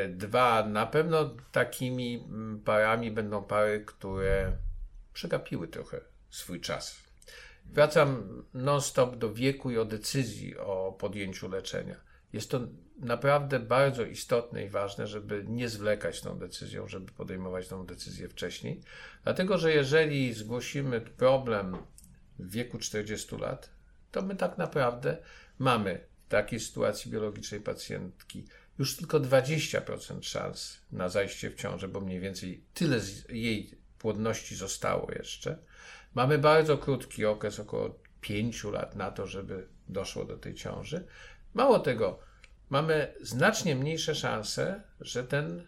Dwa, 0.09 0.65
na 0.65 0.85
pewno 0.85 1.35
takimi 1.51 2.15
mm, 2.15 2.59
parami 2.59 3.11
będą 3.11 3.43
pary, 3.43 3.85
które 3.85 4.51
przegapiły 5.13 5.67
trochę 5.67 6.01
swój 6.29 6.61
czas 6.61 7.10
Wracam 7.71 8.43
non-stop 8.53 9.15
do 9.15 9.33
wieku 9.33 9.71
i 9.71 9.77
o 9.77 9.85
decyzji 9.85 10.57
o 10.57 10.95
podjęciu 10.99 11.49
leczenia. 11.49 11.95
Jest 12.33 12.51
to 12.51 12.59
naprawdę 12.99 13.59
bardzo 13.59 14.05
istotne 14.05 14.65
i 14.65 14.69
ważne, 14.69 15.07
żeby 15.07 15.45
nie 15.47 15.69
zwlekać 15.69 16.21
tą 16.21 16.39
decyzją, 16.39 16.87
żeby 16.87 17.11
podejmować 17.11 17.67
tą 17.67 17.85
decyzję 17.85 18.29
wcześniej. 18.29 18.81
Dlatego, 19.23 19.57
że 19.57 19.73
jeżeli 19.73 20.33
zgłosimy 20.33 21.01
problem 21.01 21.77
w 22.39 22.51
wieku 22.51 22.77
40 22.77 23.35
lat, 23.37 23.69
to 24.11 24.21
my 24.21 24.35
tak 24.35 24.57
naprawdę 24.57 25.17
mamy 25.59 26.07
w 26.27 26.31
takiej 26.31 26.59
sytuacji 26.59 27.11
biologicznej 27.11 27.61
pacjentki 27.61 28.45
już 28.79 28.97
tylko 28.97 29.19
20% 29.19 30.23
szans 30.23 30.77
na 30.91 31.09
zajście 31.09 31.49
w 31.49 31.55
ciążę, 31.55 31.87
bo 31.87 32.01
mniej 32.01 32.19
więcej 32.19 32.63
tyle 32.73 32.99
z 32.99 33.29
jej 33.29 33.71
płodności 33.99 34.55
zostało 34.55 35.11
jeszcze. 35.11 35.57
Mamy 36.15 36.37
bardzo 36.37 36.77
krótki 36.77 37.25
okres, 37.25 37.59
około 37.59 37.99
5 38.21 38.63
lat 38.63 38.95
na 38.95 39.11
to, 39.11 39.27
żeby 39.27 39.67
doszło 39.87 40.25
do 40.25 40.37
tej 40.37 40.55
ciąży. 40.55 41.05
Mało 41.53 41.79
tego, 41.79 42.19
mamy 42.69 43.13
znacznie 43.21 43.75
mniejsze 43.75 44.15
szanse, 44.15 44.83
że 44.99 45.23
ten 45.23 45.67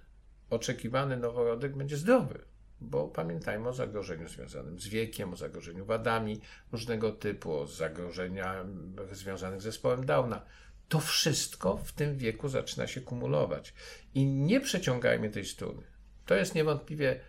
oczekiwany 0.50 1.18
noworodek 1.18 1.78
będzie 1.78 1.98
zdrowy, 1.98 2.46
bo 2.82 3.08
pamiętajmy 3.08 3.70
o 3.70 3.74
zagrożeniu 3.74 4.30
związanym 4.30 4.80
z 4.80 4.88
wiekiem, 4.88 5.34
o 5.34 5.36
zagrożeniu 5.36 5.86
wadami 5.86 6.42
różnego 6.72 7.12
typu, 7.12 7.60
o 7.60 7.68
zagrożeniach 7.68 8.66
związanych 9.12 9.62
z 9.62 9.64
zespołem 9.64 10.06
Downa. 10.06 10.46
To 10.90 11.00
wszystko 11.00 11.78
w 11.78 11.92
tym 11.92 12.18
wieku 12.18 12.50
zaczyna 12.50 12.88
się 12.88 13.02
kumulować. 13.02 13.74
I 14.14 14.26
nie 14.26 14.60
przeciągajmy 14.60 15.30
tej 15.30 15.46
struny. 15.46 15.84
To 16.26 16.36
jest 16.36 16.56
niewątpliwie 16.56 17.20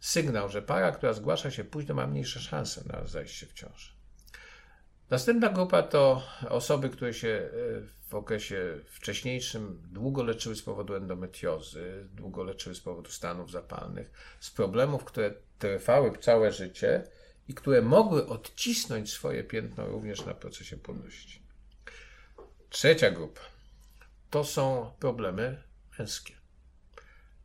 sygnał, 0.00 0.48
że 0.48 0.62
para, 0.62 0.92
która 0.92 1.12
zgłasza 1.12 1.50
się 1.50 1.64
późno, 1.64 1.94
ma 1.94 2.06
mniejsze 2.06 2.40
szanse 2.40 2.82
na 2.86 3.06
zajście 3.06 3.46
w 3.46 3.52
ciąży. 3.52 3.92
Następna 5.10 5.48
grupa 5.48 5.82
to 5.82 6.22
osoby, 6.48 6.90
które 6.90 7.14
się 7.14 7.28
e, 7.28 7.50
w 8.08 8.14
okresie 8.14 8.80
wcześniejszym 8.86 9.82
długo 9.92 10.22
leczyły 10.22 10.56
z 10.56 10.62
powodu 10.62 10.94
endometriozy, 10.94 12.08
długo 12.12 12.44
leczyły 12.44 12.74
z 12.74 12.80
powodu 12.80 13.10
stanów 13.10 13.50
zapalnych, 13.50 14.10
z 14.40 14.50
problemów, 14.50 15.04
które 15.04 15.34
trwały 15.58 16.18
całe 16.18 16.52
życie 16.52 17.04
i 17.48 17.54
które 17.54 17.82
mogły 17.82 18.26
odcisnąć 18.26 19.12
swoje 19.12 19.44
piętno 19.44 19.86
również 19.86 20.26
na 20.26 20.34
procesie 20.34 20.76
płodności. 20.76 21.42
Trzecia 22.68 23.10
grupa 23.10 23.40
to 24.30 24.44
są 24.44 24.92
problemy 24.98 25.62
męskie. 25.98 26.34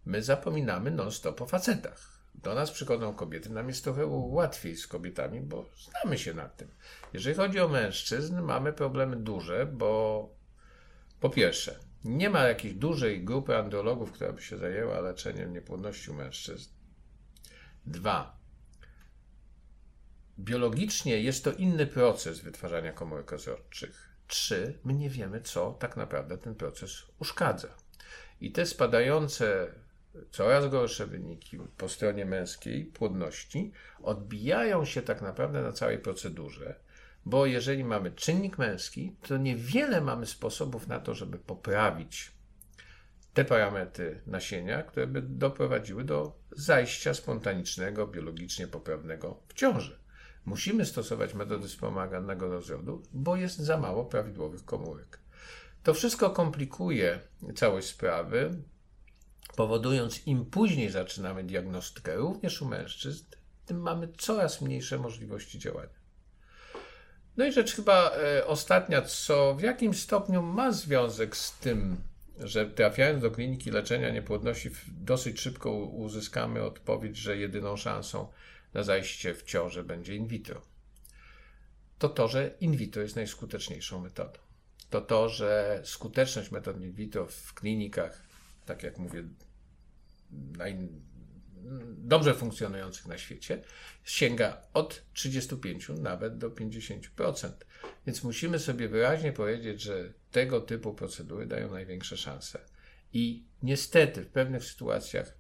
My 0.06 0.24
zapominamy 0.24 0.91
non-stop 0.91 1.41
o 1.41 1.46
facetach 1.46 2.14
do 2.45 2.55
nas 2.55 2.71
przychodzą 2.71 3.13
kobiety, 3.13 3.49
nam 3.49 3.67
jest 3.67 3.84
trochę 3.84 4.05
łatwiej 4.08 4.77
z 4.77 4.88
kobietami, 4.88 5.41
bo 5.41 5.69
znamy 5.77 6.17
się 6.17 6.34
na 6.34 6.49
tym. 6.49 6.67
Jeżeli 7.13 7.36
chodzi 7.36 7.60
o 7.60 7.67
mężczyzn, 7.67 8.41
mamy 8.41 8.73
problemy 8.73 9.15
duże, 9.15 9.65
bo 9.65 10.29
po 11.19 11.29
pierwsze, 11.29 11.79
nie 12.03 12.29
ma 12.29 12.43
jakiejś 12.43 12.73
dużej 12.73 13.23
grupy 13.23 13.58
andrologów, 13.58 14.12
która 14.12 14.34
by 14.34 14.41
się 14.41 14.58
zajęła 14.58 14.99
leczeniem 14.99 15.53
niepłodności 15.53 16.12
u 16.12 16.13
mężczyzn. 16.13 16.69
Dwa, 17.86 18.38
biologicznie 20.39 21.21
jest 21.21 21.43
to 21.43 21.51
inny 21.51 21.88
proces 21.88 22.39
wytwarzania 22.39 22.93
komórek 22.93 23.31
rozrodczych. 23.31 24.10
Trzy, 24.27 24.79
my 24.84 24.93
nie 24.93 25.10
wiemy, 25.10 25.41
co 25.41 25.73
tak 25.73 25.97
naprawdę 25.97 26.38
ten 26.38 26.55
proces 26.55 27.03
uszkadza. 27.19 27.75
I 28.41 28.51
te 28.51 28.65
spadające 28.65 29.67
coraz 30.32 30.69
gorsze 30.69 31.08
wyniki 31.08 31.58
po 31.78 31.89
stronie 31.89 32.25
męskiej 32.25 32.86
płodności 32.86 33.71
odbijają 34.01 34.86
się 34.86 35.01
tak 35.01 35.21
naprawdę 35.21 35.62
na 35.62 35.71
całej 35.71 35.99
procedurze, 35.99 36.80
bo 37.25 37.45
jeżeli 37.45 37.84
mamy 37.84 38.12
czynnik 38.12 38.58
męski, 38.58 39.15
to 39.28 39.38
niewiele 39.38 40.01
mamy 40.01 40.25
sposobów 40.25 40.88
na 40.88 40.99
to, 40.99 41.13
żeby 41.13 41.39
poprawić 41.39 42.32
te 43.34 43.45
parametry 43.45 44.21
nasienia, 44.28 44.84
które 44.84 45.08
by 45.08 45.21
doprowadziły 45.21 46.04
do 46.04 46.39
zajścia 46.51 47.13
spontanicznego, 47.13 48.08
biologicznie 48.08 48.67
poprawnego 48.67 49.39
w 49.47 49.54
ciąży. 49.54 49.99
Musimy 50.45 50.86
stosować 50.86 51.34
metody 51.34 51.67
wspomaganego 51.67 52.49
rozrodu, 52.49 53.04
bo 53.13 53.36
jest 53.36 53.58
za 53.58 53.78
mało 53.78 54.06
prawidłowych 54.06 54.65
komórek. 54.65 55.19
To 55.84 55.93
wszystko 55.93 56.30
komplikuje 56.30 57.19
całość 57.56 57.88
sprawy, 57.88 58.63
powodując 59.56 60.28
im 60.28 60.46
później 60.46 60.89
zaczynamy 60.89 61.44
diagnostykę, 61.44 62.15
również 62.15 62.62
u 62.62 62.65
mężczyzn, 62.65 63.26
tym 63.65 63.82
mamy 63.82 64.08
coraz 64.18 64.62
mniejsze 64.62 64.98
możliwości 64.98 65.60
działania. 65.60 66.06
No 67.38 67.46
i 67.46 67.52
rzecz 67.52 67.76
chyba 67.76 68.12
e, 68.12 68.48
ostatnia, 68.48 69.02
co 69.02 69.56
w 69.56 69.62
jakim 69.62 69.94
stopniu 69.94 70.41
ma 70.41 70.72
związek 70.72 71.38
z 71.38 71.60
tym, 71.60 71.98
że 72.39 72.65
trafiając 72.65 73.22
do 73.22 73.32
kliniki 73.32 73.72
leczenia 73.72 74.10
niepłodności, 74.10 74.72
dosyć 74.88 75.41
szybko 75.41 75.72
uzyskamy 75.72 76.63
odpowiedź, 76.63 77.18
że 77.18 77.38
jedyną 77.38 77.78
szansą 77.78 78.28
na 78.74 78.84
zajście 78.84 79.34
w 79.34 79.44
ciążę 79.44 79.84
będzie 79.84 80.15
in 80.15 80.28
vitro. 80.28 80.62
To 82.00 82.10
to, 82.10 82.28
że 82.28 82.52
in 82.60 82.78
vitro 82.78 83.02
jest 83.02 83.15
najskuteczniejszą 83.15 84.02
metodą. 84.02 84.39
To 84.89 85.02
to, 85.02 85.30
że 85.30 85.82
skuteczność 85.84 86.52
metod 86.52 86.82
in 86.82 86.91
vitro 86.91 87.26
w 87.26 87.54
klinikach, 87.54 88.22
tak 88.65 88.84
jak 88.84 88.98
mówię, 88.98 89.24
naj, 90.31 90.89
dobrze 91.97 92.33
funkcjonujących 92.33 93.05
na 93.07 93.17
świecie, 93.17 93.63
sięga 94.03 94.61
od 94.73 95.03
35 95.13 95.89
nawet 95.89 96.38
do 96.38 96.49
50%. 96.49 97.51
Więc 98.05 98.23
musimy 98.23 98.59
sobie 98.59 98.89
wyraźnie 98.89 99.33
powiedzieć, 99.33 99.81
że 99.81 100.13
tego 100.31 100.61
typu 100.61 100.93
procedury 100.93 101.45
dają 101.45 101.71
największe 101.71 102.17
szanse. 102.17 102.59
I 103.13 103.47
niestety 103.63 104.23
w 104.23 104.29
pewnych 104.29 104.65
sytuacjach, 104.65 105.38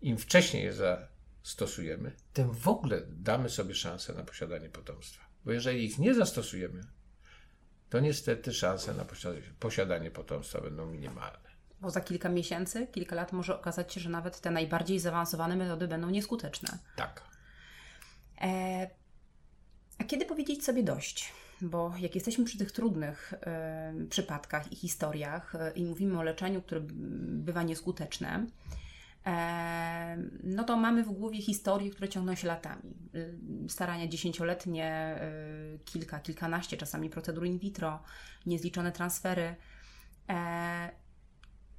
im 0.00 0.18
wcześniej 0.18 0.64
je 0.64 0.72
zastosujemy, 0.72 2.12
tym 2.32 2.52
w 2.52 2.68
ogóle 2.68 3.02
damy 3.08 3.48
sobie 3.48 3.74
szansę 3.74 4.14
na 4.14 4.22
posiadanie 4.22 4.68
potomstwa. 4.68 5.26
Bo 5.44 5.52
jeżeli 5.52 5.84
ich 5.84 5.98
nie 5.98 6.14
zastosujemy, 6.14 6.80
to 7.90 8.00
niestety 8.00 8.52
szanse 8.52 8.94
na 8.94 9.06
posiadanie 9.58 10.10
potomstwa 10.10 10.60
będą 10.60 10.86
minimalne 10.86 11.45
bo 11.80 11.90
za 11.90 12.00
kilka 12.00 12.28
miesięcy, 12.28 12.86
kilka 12.86 13.16
lat 13.16 13.32
może 13.32 13.56
okazać 13.56 13.94
się, 13.94 14.00
że 14.00 14.10
nawet 14.10 14.40
te 14.40 14.50
najbardziej 14.50 14.98
zaawansowane 14.98 15.56
metody 15.56 15.88
będą 15.88 16.10
nieskuteczne. 16.10 16.78
Tak. 16.96 17.22
E, 18.40 18.90
a 19.98 20.04
kiedy 20.04 20.26
powiedzieć 20.26 20.64
sobie 20.64 20.82
dość? 20.82 21.32
Bo 21.60 21.92
jak 21.98 22.14
jesteśmy 22.14 22.44
przy 22.44 22.58
tych 22.58 22.72
trudnych 22.72 23.34
e, 23.40 23.94
przypadkach 24.10 24.72
i 24.72 24.76
historiach 24.76 25.54
e, 25.54 25.70
i 25.70 25.84
mówimy 25.84 26.18
o 26.18 26.22
leczeniu, 26.22 26.62
które 26.62 26.80
bywa 26.80 27.62
nieskuteczne, 27.62 28.46
e, 29.26 30.16
no 30.42 30.64
to 30.64 30.76
mamy 30.76 31.04
w 31.04 31.10
głowie 31.10 31.42
historie, 31.42 31.90
które 31.90 32.08
ciągną 32.08 32.34
się 32.34 32.48
latami. 32.48 32.94
E, 33.64 33.68
starania 33.68 34.08
dziesięcioletnie, 34.08 34.86
e, 34.86 35.78
kilka, 35.84 36.20
kilkanaście 36.20 36.76
czasami 36.76 37.10
procedur 37.10 37.46
in 37.46 37.58
vitro, 37.58 38.02
niezliczone 38.46 38.92
transfery. 38.92 39.56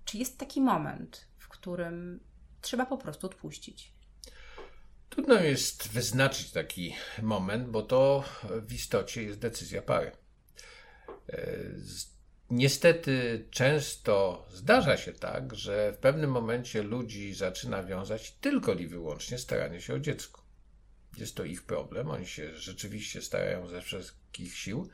Czy 0.07 0.17
jest 0.17 0.37
taki 0.37 0.61
moment, 0.61 1.27
w 1.37 1.47
którym 1.47 2.19
trzeba 2.61 2.85
po 2.85 2.97
prostu 2.97 3.27
odpuścić? 3.27 3.91
Trudno 5.09 5.39
jest 5.39 5.87
wyznaczyć 5.87 6.51
taki 6.51 6.95
moment, 7.21 7.69
bo 7.69 7.81
to 7.81 8.23
w 8.67 8.73
istocie 8.73 9.23
jest 9.23 9.39
decyzja 9.39 9.81
pary. 9.81 10.11
E, 11.29 11.47
niestety 12.49 13.45
często 13.51 14.45
zdarza 14.51 14.97
się 14.97 15.13
tak, 15.13 15.55
że 15.55 15.93
w 15.93 15.97
pewnym 15.97 16.31
momencie 16.31 16.83
ludzi 16.83 17.33
zaczyna 17.33 17.83
wiązać 17.83 18.31
tylko 18.31 18.73
i 18.73 18.87
wyłącznie 18.87 19.37
staranie 19.37 19.81
się 19.81 19.93
o 19.93 19.99
dziecko. 19.99 20.41
Jest 21.17 21.35
to 21.35 21.43
ich 21.43 21.63
problem, 21.63 22.09
oni 22.09 22.27
się 22.27 22.57
rzeczywiście 22.57 23.21
starają 23.21 23.67
ze 23.67 23.81
wszystkich 23.81 24.57
sił 24.57 24.89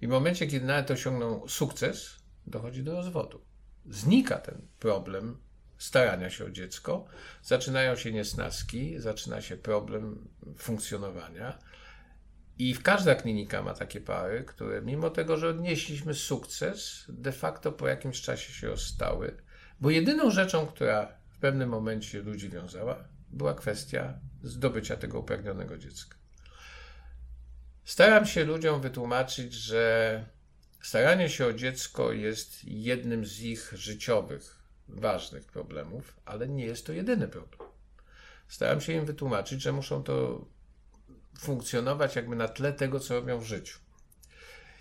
i 0.00 0.06
w 0.06 0.10
momencie, 0.10 0.46
kiedy 0.46 0.66
nawet 0.66 0.90
osiągną 0.90 1.48
sukces, 1.48 2.16
dochodzi 2.46 2.82
do 2.82 2.92
rozwodu 2.92 3.51
znika 3.86 4.38
ten 4.38 4.68
problem 4.78 5.36
starania 5.78 6.30
się 6.30 6.44
o 6.44 6.50
dziecko, 6.50 7.04
zaczynają 7.42 7.96
się 7.96 8.12
niesnaski, 8.12 9.00
zaczyna 9.00 9.40
się 9.40 9.56
problem 9.56 10.28
funkcjonowania. 10.56 11.58
I 12.58 12.74
w 12.74 12.82
każda 12.82 13.14
klinika 13.14 13.62
ma 13.62 13.74
takie 13.74 14.00
pary, 14.00 14.44
które 14.44 14.82
mimo 14.82 15.10
tego, 15.10 15.36
że 15.36 15.48
odnieśliśmy 15.48 16.14
sukces, 16.14 17.04
de 17.08 17.32
facto 17.32 17.72
po 17.72 17.88
jakimś 17.88 18.20
czasie 18.20 18.52
się 18.52 18.66
rozstały, 18.66 19.36
bo 19.80 19.90
jedyną 19.90 20.30
rzeczą, 20.30 20.66
która 20.66 21.16
w 21.28 21.38
pewnym 21.38 21.68
momencie 21.68 22.22
ludzi 22.22 22.48
wiązała, 22.48 23.04
była 23.30 23.54
kwestia 23.54 24.18
zdobycia 24.42 24.96
tego 24.96 25.18
upragnionego 25.20 25.78
dziecka. 25.78 26.16
Staram 27.84 28.26
się 28.26 28.44
ludziom 28.44 28.80
wytłumaczyć, 28.80 29.54
że 29.54 30.24
Staranie 30.82 31.28
się 31.28 31.46
o 31.46 31.52
dziecko 31.52 32.12
jest 32.12 32.64
jednym 32.64 33.26
z 33.26 33.40
ich 33.40 33.72
życiowych, 33.76 34.56
ważnych 34.88 35.44
problemów, 35.44 36.16
ale 36.24 36.48
nie 36.48 36.64
jest 36.64 36.86
to 36.86 36.92
jedyny 36.92 37.28
problem. 37.28 37.70
Staram 38.48 38.80
się 38.80 38.92
im 38.92 39.04
wytłumaczyć, 39.04 39.62
że 39.62 39.72
muszą 39.72 40.02
to 40.02 40.46
funkcjonować 41.38 42.16
jakby 42.16 42.36
na 42.36 42.48
tle 42.48 42.72
tego, 42.72 43.00
co 43.00 43.14
robią 43.14 43.38
w 43.38 43.44
życiu. 43.44 43.78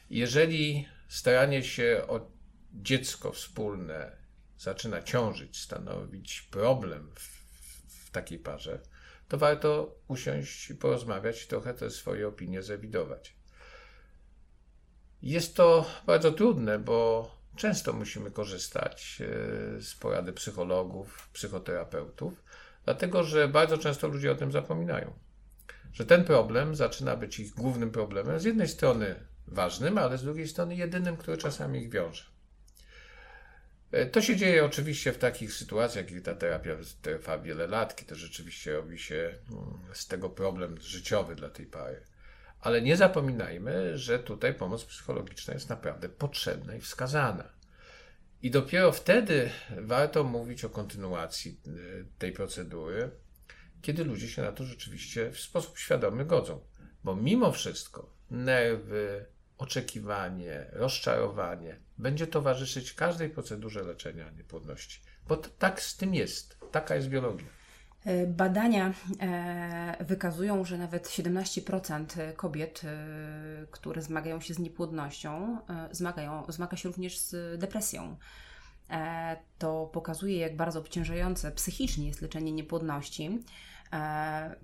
Jeżeli 0.10 0.88
staranie 1.08 1.64
się 1.64 2.04
o 2.08 2.32
dziecko 2.74 3.32
wspólne 3.32 4.18
zaczyna 4.58 5.04
ciążyć, 5.04 5.62
stanowić 5.62 6.42
problem 6.42 7.12
w, 7.16 7.22
w 8.08 8.12
takiej 8.12 8.40
parze, 8.40 8.80
to 9.28 9.38
warto 9.38 9.96
usiąść 10.08 10.70
i 10.70 10.76
porozmawiać 10.76 11.44
i 11.44 11.48
trochę 11.48 11.74
te 11.74 11.90
swoje 11.90 12.28
opinie 12.28 12.64
zrewidować. 12.64 13.41
Jest 15.24 15.56
to 15.56 15.86
bardzo 16.06 16.32
trudne, 16.32 16.80
bo 16.80 17.32
często 17.56 17.94
musimy 17.94 18.32
korzystać 18.32 19.22
e, 19.22 19.82
z 19.82 19.96
porady 19.96 20.34
psychologów, 20.34 21.30
psychoterapeutów, 21.34 22.44
dlatego 22.86 23.24
że 23.24 23.48
bardzo 23.48 23.78
często 23.78 24.08
ludzie 24.08 24.32
o 24.32 24.36
tym 24.36 24.52
zapominają. 24.52 25.14
Że 25.94 26.06
ten 26.06 26.24
problem 26.24 26.76
zaczyna 26.76 27.16
być 27.16 27.40
ich 27.40 27.54
głównym 27.54 27.92
problemem, 27.92 28.40
z 28.40 28.44
jednej 28.44 28.68
strony 28.68 29.16
ważnym, 29.48 29.98
ale 29.98 30.18
z 30.18 30.24
drugiej 30.24 30.48
strony 30.48 30.76
jedynym, 30.76 31.18
który 31.18 31.38
czasami 31.38 31.80
ich 31.80 31.90
wiąże. 31.90 32.24
E, 33.92 34.06
to 34.06 34.22
się 34.22 34.36
dzieje 34.36 34.66
oczywiście 34.66 35.14
w 35.14 35.18
takich 35.18 35.54
sytuacjach, 35.54 36.06
kiedy 36.06 36.22
ta 36.22 36.36
terapia 36.36 36.76
trwa 37.02 37.38
wiele 37.38 37.68
lat, 37.68 37.96
kiedy 37.96 38.16
rzeczywiście 38.16 38.74
robi 38.74 39.00
się 39.00 39.36
mm, 39.52 39.80
z 39.94 40.08
tego 40.08 40.30
problem 40.30 40.78
życiowy 40.82 41.36
dla 41.36 41.50
tej 41.50 41.66
pary. 41.66 42.11
Ale 42.62 42.82
nie 42.82 42.98
zapominajmy, 42.98 43.98
że 43.98 44.20
tutaj 44.20 44.54
pomoc 44.54 44.86
psychologiczna 44.86 45.54
jest 45.54 45.70
naprawdę 45.70 46.10
potrzebna 46.10 46.76
i 46.76 46.82
wskazana. 46.82 47.44
I 48.42 48.52
dopiero 48.52 48.92
wtedy 48.92 49.50
warto 49.70 50.24
mówić 50.24 50.66
o 50.66 50.70
kontynuacji 50.70 51.60
y, 51.68 52.06
tej 52.18 52.32
procedury, 52.32 53.12
kiedy 53.82 54.04
ludzie 54.04 54.28
się 54.28 54.42
na 54.42 54.52
to 54.52 54.64
rzeczywiście 54.64 55.32
w 55.32 55.40
sposób 55.40 55.78
świadomy 55.78 56.26
godzą. 56.26 56.62
Bo 57.04 57.16
mimo 57.16 57.52
wszystko 57.52 58.14
nerwy, 58.30 59.26
oczekiwanie, 59.58 60.66
rozczarowanie 60.72 61.80
będzie 61.98 62.28
towarzyszyć 62.28 62.94
każdej 62.94 63.30
procedurze 63.30 63.84
leczenia 63.84 64.32
niepłodności. 64.32 65.02
Bo 65.28 65.38
tak 65.38 65.82
z 65.82 65.98
tym 65.98 66.16
jest. 66.16 66.58
Taka 66.72 66.96
jest 66.96 67.08
biologia. 67.08 67.61
E, 68.06 68.28
badania 68.28 68.94
e, 69.20 70.06
wykazują, 70.06 70.66
że 70.66 70.78
nawet 70.78 71.08
17% 71.08 72.34
kobiet, 72.36 72.82
e, 72.84 73.68
które 73.72 74.02
zmagają 74.02 74.42
się 74.42 74.54
z 74.54 74.60
niepłodnością, 74.60 75.58
zmagają, 75.92 76.44
zmaga 76.50 76.78
się 76.78 76.90
również 76.90 77.20
z 77.20 77.60
depresją. 77.60 78.18
To 79.58 79.90
pokazuje, 79.94 80.38
jak 80.38 80.56
bardzo 80.56 80.80
obciążające 80.80 81.52
psychicznie 81.52 82.08
jest 82.08 82.22
leczenie 82.22 82.52
niepłodności. 82.52 83.44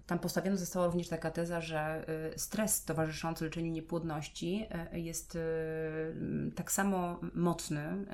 Tam 0.08 0.19
postawiona 0.21 0.58
została 0.58 0.86
również 0.86 1.08
taka 1.08 1.32
teza, 1.32 1.62
że 1.62 2.06
stres 2.38 2.84
towarzyszący 2.86 3.45
leczeniu 3.45 3.71
niepłodności 3.71 4.67
jest 4.91 5.38
tak 6.56 6.71
samo 6.71 7.19
mocny 7.34 8.06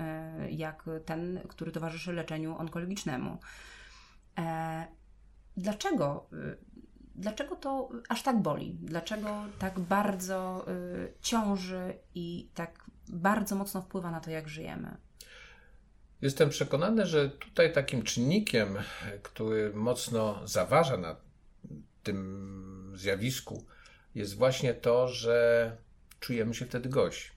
jak 0.49 0.85
ten, 1.05 1.39
który 1.47 1.71
towarzyszy 1.71 2.13
leczeniu 2.13 2.57
onkologicznemu. 2.57 3.37
Dlaczego? 5.57 6.27
Y, 6.33 6.57
dlaczego 7.15 7.55
to 7.55 7.89
aż 8.09 8.23
tak 8.23 8.41
boli? 8.41 8.77
Dlaczego 8.81 9.45
tak 9.59 9.79
bardzo 9.79 10.65
y, 10.67 11.13
ciąży 11.21 11.93
i 12.15 12.49
tak 12.53 12.85
bardzo 13.07 13.55
mocno 13.55 13.81
wpływa 13.81 14.11
na 14.11 14.19
to, 14.19 14.31
jak 14.31 14.49
żyjemy? 14.49 14.97
Jestem 16.21 16.49
przekonany, 16.49 17.05
że 17.05 17.29
tutaj 17.29 17.73
takim 17.73 18.03
czynnikiem, 18.03 18.77
który 19.23 19.73
mocno 19.73 20.47
zaważa 20.47 20.97
na 20.97 21.15
tym 22.03 22.93
zjawisku, 22.95 23.65
jest 24.15 24.37
właśnie 24.37 24.73
to, 24.73 25.07
że 25.07 25.77
czujemy 26.19 26.53
się 26.53 26.65
wtedy 26.65 26.89
gość. 26.89 27.32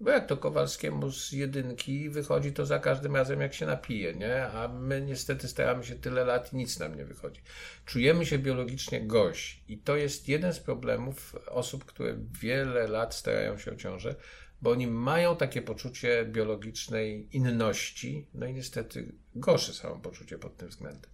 Bo 0.00 0.10
jak 0.10 0.26
to 0.26 0.36
Kowalskiemu 0.36 1.12
z 1.12 1.32
jedynki 1.32 2.10
wychodzi 2.10 2.52
to 2.52 2.66
za 2.66 2.78
każdym 2.78 3.16
razem, 3.16 3.40
jak 3.40 3.54
się 3.54 3.66
napije, 3.66 4.14
nie? 4.14 4.46
A 4.46 4.68
my 4.68 5.02
niestety 5.02 5.48
staramy 5.48 5.84
się 5.84 5.94
tyle 5.94 6.24
lat 6.24 6.52
i 6.52 6.56
nic 6.56 6.78
nam 6.78 6.96
nie 6.96 7.04
wychodzi. 7.04 7.40
Czujemy 7.86 8.26
się 8.26 8.38
biologicznie 8.38 9.06
gość. 9.06 9.64
I 9.68 9.78
to 9.78 9.96
jest 9.96 10.28
jeden 10.28 10.52
z 10.52 10.60
problemów 10.60 11.36
osób, 11.46 11.84
które 11.84 12.16
wiele 12.40 12.88
lat 12.88 13.14
starają 13.14 13.58
się 13.58 13.72
o 13.72 13.76
ciążę, 13.76 14.14
bo 14.62 14.70
oni 14.70 14.86
mają 14.86 15.36
takie 15.36 15.62
poczucie 15.62 16.24
biologicznej 16.24 17.36
inności, 17.36 18.26
no 18.34 18.46
i 18.46 18.54
niestety 18.54 19.12
gorsze 19.34 19.72
samopoczucie 19.72 20.38
pod 20.38 20.56
tym 20.56 20.68
względem. 20.68 21.10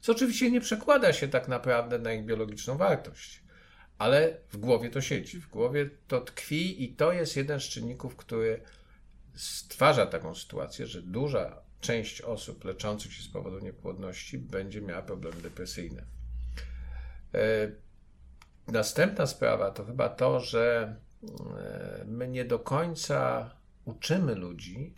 Co 0.00 0.12
oczywiście 0.12 0.50
nie 0.50 0.60
przekłada 0.60 1.12
się 1.12 1.28
tak 1.28 1.48
naprawdę 1.48 1.98
na 1.98 2.12
ich 2.12 2.24
biologiczną 2.24 2.76
wartość 2.76 3.45
ale 3.98 4.38
w 4.48 4.56
głowie 4.56 4.90
to 4.90 5.00
siedzi, 5.00 5.40
w 5.40 5.48
głowie 5.48 5.90
to 6.08 6.20
tkwi 6.20 6.84
i 6.84 6.94
to 6.94 7.12
jest 7.12 7.36
jeden 7.36 7.60
z 7.60 7.64
czynników, 7.64 8.16
który 8.16 8.62
stwarza 9.34 10.06
taką 10.06 10.34
sytuację, 10.34 10.86
że 10.86 11.02
duża 11.02 11.62
część 11.80 12.22
osób 12.22 12.64
leczących 12.64 13.12
się 13.12 13.22
z 13.22 13.28
powodu 13.28 13.58
niepłodności 13.58 14.38
będzie 14.38 14.80
miała 14.80 15.02
problemy 15.02 15.42
depresyjne. 15.42 16.04
E, 17.34 17.70
następna 18.68 19.26
sprawa 19.26 19.70
to 19.70 19.84
chyba 19.84 20.08
to, 20.08 20.40
że 20.40 20.96
e, 21.58 22.04
my 22.06 22.28
nie 22.28 22.44
do 22.44 22.58
końca 22.58 23.50
uczymy 23.84 24.34
ludzi, 24.34 24.94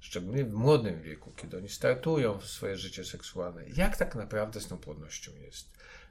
szczególnie 0.00 0.44
w 0.44 0.52
młodym 0.52 1.02
wieku, 1.02 1.32
kiedy 1.36 1.56
oni 1.56 1.68
startują 1.68 2.38
w 2.38 2.46
swoje 2.46 2.76
życie 2.76 3.04
seksualne, 3.04 3.64
jak 3.76 3.96
tak 3.96 4.14
naprawdę 4.14 4.60
z 4.60 4.68
tą 4.68 4.78
płodnością 4.78 5.32
jest. 5.36 5.70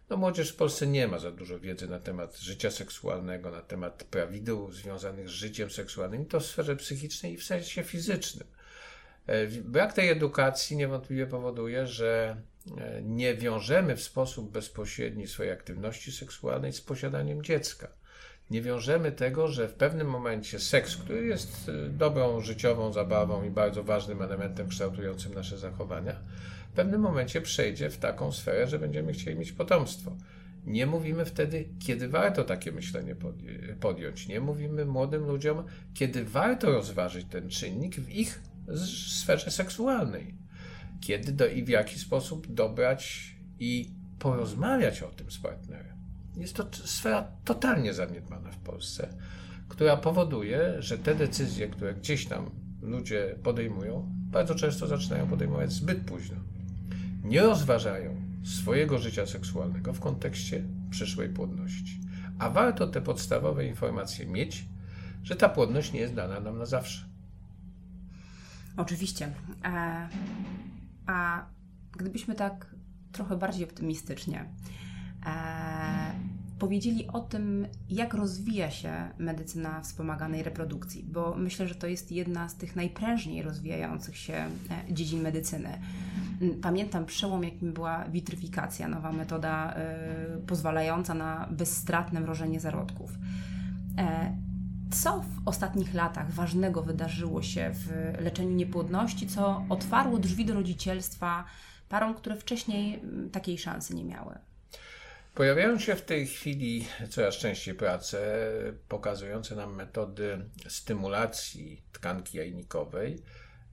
No 0.10 0.18
młodzież 0.18 0.52
w 0.52 0.56
Polsce 0.56 0.88
nie 0.88 1.08
ma 1.08 1.20
za 1.20 1.32
dużo 1.32 1.60
wiedzy 1.60 1.88
na 1.88 2.00
temat 2.00 2.38
życia 2.38 2.72
seksualnego, 2.72 3.52
na 3.52 3.62
temat 3.62 4.04
prawideł 4.04 4.72
związanych 4.72 5.30
z 5.30 5.32
życiem 5.32 5.70
seksualnym, 5.70 6.26
to 6.26 6.40
w 6.40 6.46
sferze 6.46 6.76
psychicznej 6.76 7.34
i 7.34 7.38
w 7.38 7.44
sensie 7.44 7.84
fizycznym. 7.84 8.48
E, 9.28 9.48
brak 9.48 9.94
tej 9.94 10.10
edukacji 10.10 10.78
niewątpliwie 10.78 11.28
powoduje, 11.28 11.88
że 11.88 12.42
e, 12.78 13.02
nie 13.02 13.36
wiążemy 13.36 13.96
w 13.96 14.04
sposób 14.04 14.52
bezpośredni 14.52 15.28
swojej 15.28 15.52
aktywności 15.52 16.12
seksualnej 16.12 16.74
z 16.74 16.82
posiadaniem 16.82 17.44
dziecka. 17.44 17.88
Nie 18.50 18.62
wiążemy 18.62 19.12
tego, 19.12 19.48
że 19.48 19.68
w 19.68 19.74
pewnym 19.74 20.08
momencie 20.08 20.60
seks, 20.60 20.96
który 20.96 21.26
jest 21.26 21.70
e, 21.70 21.90
dobrą 21.90 22.42
życiową 22.42 22.94
zabawą 22.94 23.44
i 23.44 23.50
bardzo 23.50 23.84
ważnym 23.84 24.22
elementem 24.22 24.70
kształtującym 24.70 25.34
nasze 25.34 25.58
zachowania, 25.58 26.16
w 26.70 26.76
pewnym 26.76 27.02
momencie 27.02 27.42
przejdzie 27.42 27.90
w 27.90 27.98
taką 27.98 28.32
sferę, 28.32 28.68
że 28.68 28.80
będziemy 28.80 29.14
chcieli 29.14 29.40
mieć 29.40 29.52
potomstwo. 29.52 30.18
Nie 30.66 30.86
mówimy 30.86 31.26
wtedy, 31.26 31.70
kiedy 31.80 32.10
warto 32.10 32.44
takie 32.44 32.72
myślenie 32.72 33.16
podjąć. 33.80 34.28
Nie 34.28 34.40
mówimy 34.40 34.86
młodym 34.86 35.26
ludziom, 35.26 35.64
kiedy 35.94 36.26
warto 36.26 36.72
rozważyć 36.72 37.28
ten 37.30 37.50
czynnik 37.50 37.96
w 37.96 38.10
ich 38.10 38.42
sferze 39.14 39.52
seksualnej. 39.52 40.36
Kiedy 41.02 41.32
do, 41.32 41.48
i 41.48 41.64
w 41.64 41.70
jaki 41.70 42.00
sposób 42.00 42.54
dobrać 42.54 43.34
i 43.60 43.92
porozmawiać 44.20 45.04
o 45.04 45.08
tym 45.08 45.32
z 45.32 45.38
partnerem. 45.38 45.98
Jest 46.38 46.56
to 46.56 46.70
sfera 46.72 47.32
totalnie 47.46 47.94
zaniedbana 47.94 48.52
w 48.52 48.58
Polsce, 48.58 49.10
która 49.68 49.98
powoduje, 49.98 50.76
że 50.80 50.98
te 50.98 51.16
decyzje, 51.16 51.68
które 51.68 51.94
gdzieś 51.94 52.26
tam 52.26 52.52
ludzie 52.82 53.36
podejmują, 53.44 54.12
bardzo 54.32 54.56
często 54.56 54.88
zaczynają 54.88 55.28
podejmować 55.28 55.72
zbyt 55.72 56.02
późno 56.06 56.38
nie 57.24 57.42
rozważają 57.42 58.16
swojego 58.44 59.00
życia 59.00 59.26
seksualnego 59.26 59.94
w 59.94 60.00
kontekście 60.00 60.64
przyszłej 60.90 61.30
płodności. 61.30 62.00
A 62.40 62.50
warto 62.50 62.88
te 62.88 63.02
podstawowe 63.02 63.66
informacje 63.66 64.26
mieć, 64.26 64.66
że 65.24 65.36
ta 65.36 65.50
płodność 65.50 65.94
nie 65.94 66.00
jest 66.00 66.14
dana 66.14 66.40
nam 66.40 66.58
na 66.58 66.66
zawsze. 66.66 67.06
Oczywiście. 68.78 69.32
A, 69.64 69.70
e, 69.70 70.10
a 71.06 71.46
gdybyśmy 71.98 72.36
tak 72.36 72.76
trochę 73.12 73.38
bardziej 73.38 73.64
optymistycznie 73.66 74.46
e, 75.26 76.14
powiedzieli 76.60 77.08
o 77.08 77.20
tym, 77.20 77.68
jak 77.90 78.14
rozwija 78.14 78.72
się 78.72 79.10
medycyna 79.18 79.82
wspomaganej 79.82 80.44
reprodukcji, 80.44 81.04
bo 81.04 81.36
myślę, 81.36 81.68
że 81.68 81.76
to 81.76 81.88
jest 81.88 82.12
jedna 82.12 82.50
z 82.50 82.56
tych 82.56 82.76
najprężniej 82.76 83.42
rozwijających 83.42 84.18
się 84.18 84.34
e, 84.34 84.50
dziedzin 84.94 85.22
medycyny. 85.22 85.80
Pamiętam 86.62 87.06
przełom, 87.06 87.44
jakim 87.44 87.74
była 87.74 88.06
witryfikacja, 88.06 88.88
nowa 88.88 89.12
metoda 89.12 89.76
y, 90.38 90.42
pozwalająca 90.48 91.14
na 91.14 91.48
bezstratne 91.52 92.20
mrożenie 92.20 92.60
zarodków. 92.60 93.12
E, 93.98 94.38
co 94.92 95.22
w 95.22 95.48
ostatnich 95.48 95.94
latach 95.94 96.32
ważnego 96.32 96.82
wydarzyło 96.82 97.42
się 97.42 97.72
w 97.74 97.92
leczeniu 98.22 98.52
niepłodności, 98.52 99.28
co 99.28 99.66
otwarło 99.70 100.18
drzwi 100.18 100.46
do 100.46 100.54
rodzicielstwa 100.54 101.46
parom, 101.90 102.14
które 102.14 102.36
wcześniej 102.36 103.00
mm, 103.00 103.30
takiej 103.30 103.58
szansy 103.58 103.96
nie 103.96 104.04
miały? 104.04 104.36
Pojawiają 105.36 105.80
się 105.80 105.96
w 105.96 106.02
tej 106.02 106.28
chwili 106.28 106.86
coraz 107.10 107.36
częściej 107.36 107.74
prace 107.74 108.20
pokazujące 108.88 109.56
nam 109.56 109.76
metody 109.76 110.46
stymulacji 110.68 111.82
tkanki 111.92 112.38
jajnikowej 112.38 113.22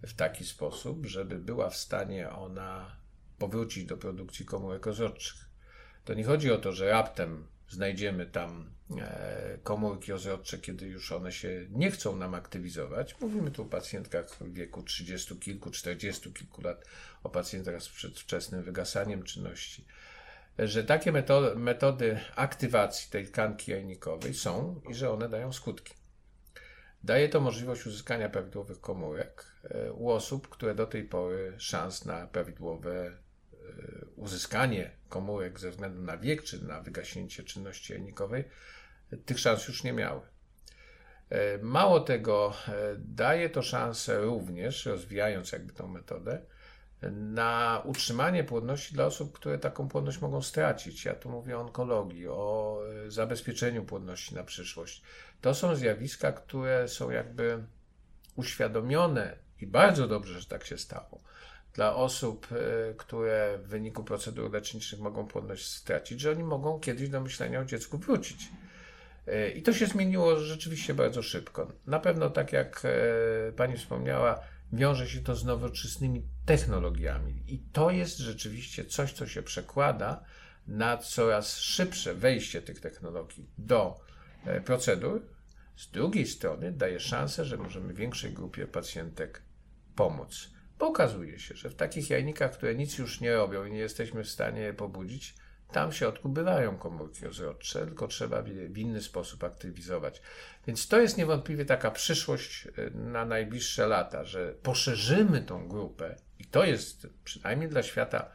w 0.03 0.15
taki 0.15 0.45
sposób, 0.45 1.07
żeby 1.07 1.39
była 1.39 1.71
w 1.71 1.77
stanie 1.77 2.31
ona 2.31 2.97
powrócić 3.39 3.85
do 3.85 3.97
produkcji 3.97 4.45
komórek 4.45 4.87
rozrodczych. 4.87 5.49
To 6.05 6.15
nie 6.15 6.25
chodzi 6.25 6.51
o 6.51 6.59
to, 6.59 6.73
że 6.73 6.91
raptem 6.91 7.47
znajdziemy 7.69 8.27
tam 8.27 8.71
e, 9.01 9.59
komórki 9.63 10.13
rozrodcze, 10.13 10.59
kiedy 10.59 10.87
już 10.87 11.13
one 11.13 11.33
się 11.33 11.67
nie 11.71 11.91
chcą 11.91 12.17
nam 12.17 12.35
aktywizować. 12.35 13.21
Mówimy 13.21 13.51
tu 13.51 13.63
o 13.63 13.67
pacjentkach 13.67 14.31
w 14.31 14.53
wieku 14.53 14.83
30 14.83 15.37
kilku, 15.37 15.71
40 15.71 16.33
kilku 16.33 16.63
lat, 16.63 16.85
o 17.23 17.31
pacjentach 17.31 17.83
z 17.83 17.89
przedwczesnym 17.89 18.63
wygasaniem 18.63 19.23
czynności 19.23 19.85
że 20.59 20.85
takie 20.85 21.13
metody, 21.13 21.57
metody 21.57 22.21
aktywacji 22.37 23.11
tej 23.11 23.27
tkanki 23.27 23.71
jajnikowej 23.71 24.35
są 24.35 24.81
i 24.91 24.95
że 24.95 25.11
one 25.11 25.29
dają 25.29 25.53
skutki. 25.53 25.95
Daje 27.05 27.29
to 27.29 27.41
możliwość 27.41 27.87
uzyskania 27.87 28.29
prawidłowych 28.29 28.81
komórek 28.81 29.45
e, 29.65 29.93
u 29.93 30.11
osób, 30.11 30.49
które 30.49 30.75
do 30.75 30.87
tej 30.87 31.05
pory 31.05 31.55
szans 31.59 32.05
na 32.05 32.27
prawidłowe 32.27 33.07
e, 33.07 33.17
uzyskanie 34.17 34.91
komórek 35.09 35.61
ze 35.61 35.71
względu 35.71 36.03
na 36.03 36.19
wiek 36.19 36.43
czy 36.43 36.65
na 36.65 36.81
wygaśnięcie 36.81 37.43
czynności 37.45 37.93
jajnikowej, 37.93 38.45
tych 39.25 39.39
szans 39.39 39.69
już 39.69 39.85
nie 39.85 39.93
miały. 39.93 40.21
E, 41.31 41.59
mało 41.59 42.01
tego, 42.01 42.53
daje 42.99 43.51
to 43.51 43.63
szansę 43.63 44.21
również, 44.21 44.87
rozwijając 44.87 45.53
jakby 45.53 45.73
tą 45.73 45.89
metodę, 45.89 46.43
na 47.13 47.83
utrzymanie 47.85 48.45
płodności 48.45 48.95
dla 48.95 49.07
osób, 49.07 49.33
które 49.33 49.59
taką 49.59 49.89
płodność 49.89 50.21
mogą 50.21 50.43
stracić. 50.43 51.05
Ja 51.05 51.15
tu 51.15 51.31
mówię 51.31 51.59
o 51.59 51.61
onkologii, 51.61 52.29
o 52.29 52.81
zabezpieczeniu 53.09 53.85
płodności 53.85 54.35
na 54.35 54.45
przyszłość. 54.45 55.03
To 55.41 55.55
są 55.55 55.75
zjawiska, 55.75 56.33
które 56.33 56.89
są 56.89 57.11
jakby 57.11 57.65
uświadomione 58.37 59.37
i 59.61 59.67
bardzo 59.67 60.09
dobrze, 60.09 60.41
że 60.41 60.47
tak 60.47 60.65
się 60.65 60.79
stało. 60.79 61.21
Dla 61.75 61.95
osób, 61.95 62.49
e, 62.53 62.95
które 62.95 63.59
w 63.63 63.69
wyniku 63.69 64.05
procedur 64.05 64.53
leczniczych 64.53 65.01
mogą 65.01 65.27
płodność 65.27 65.67
stracić, 65.67 66.21
że 66.21 66.31
oni 66.31 66.45
mogą 66.45 66.81
kiedyś 66.81 67.09
do 67.09 67.21
myślenia 67.21 67.61
o 67.61 67.65
dziecku 67.65 67.99
wrócić. 67.99 68.49
E, 69.27 69.51
I 69.51 69.63
to 69.63 69.73
się 69.73 69.87
zmieniło 69.87 70.37
rzeczywiście 70.37 70.95
bardzo 70.95 71.23
szybko. 71.23 71.73
Na 71.87 72.01
pewno, 72.01 72.31
tak 72.31 72.53
jak 72.53 72.83
e, 72.85 73.53
pani 73.53 73.77
wspomniała, 73.77 74.41
wiąże 74.73 75.09
się 75.09 75.21
to 75.21 75.37
z 75.37 75.45
nowoczesnymi 75.45 76.23
technologiami. 76.47 77.43
I 77.47 77.59
to 77.59 77.91
jest 77.91 78.19
rzeczywiście 78.19 78.85
coś, 78.85 79.13
co 79.13 79.27
się 79.27 79.43
przekłada 79.43 80.25
na 80.67 80.97
coraz 80.97 81.59
szybsze 81.59 82.15
wejście 82.15 82.63
tych 82.63 82.81
technologii 82.81 83.51
do 83.59 84.01
procedur, 84.65 85.23
z 85.77 85.91
drugiej 85.91 86.27
strony 86.27 86.73
daje 86.73 87.01
szansę, 87.01 87.45
że 87.45 87.57
możemy 87.57 87.95
większej 87.95 88.33
grupie 88.33 88.67
pacjentek 88.67 89.43
pomóc. 89.97 90.51
Bo 90.79 90.89
okazuje 90.89 91.39
się, 91.39 91.55
że 91.55 91.71
w 91.71 91.75
takich 91.75 92.11
jajnikach, 92.11 92.53
które 92.53 92.75
nic 92.75 92.99
już 92.99 93.21
nie 93.21 93.35
robią 93.35 93.65
i 93.65 93.73
nie 93.73 93.79
jesteśmy 93.79 94.25
w 94.25 94.31
stanie 94.31 94.61
je 94.61 94.75
pobudzić, 94.75 95.35
tam 95.73 95.93
w 95.93 95.97
środku 95.97 96.29
bywają 96.29 96.77
komórki 96.79 97.25
rozrodcze, 97.25 97.87
tylko 97.87 98.09
trzeba 98.09 98.43
w 98.43 98.79
inny 98.79 99.03
sposób 99.03 99.45
aktywizować. 99.45 100.23
Więc 100.67 100.89
to 100.89 101.01
jest 101.01 101.19
niewątpliwie 101.19 101.65
taka 101.65 101.91
przyszłość 101.91 102.67
e, 102.67 102.91
na 102.91 103.25
najbliższe 103.25 103.87
lata, 103.87 104.25
że 104.25 104.55
poszerzymy 104.63 105.43
tą 105.43 105.69
grupę 105.69 106.17
i 106.39 106.45
to 106.45 106.65
jest 106.65 107.07
przynajmniej 107.25 107.69
dla 107.69 107.83
świata 107.83 108.31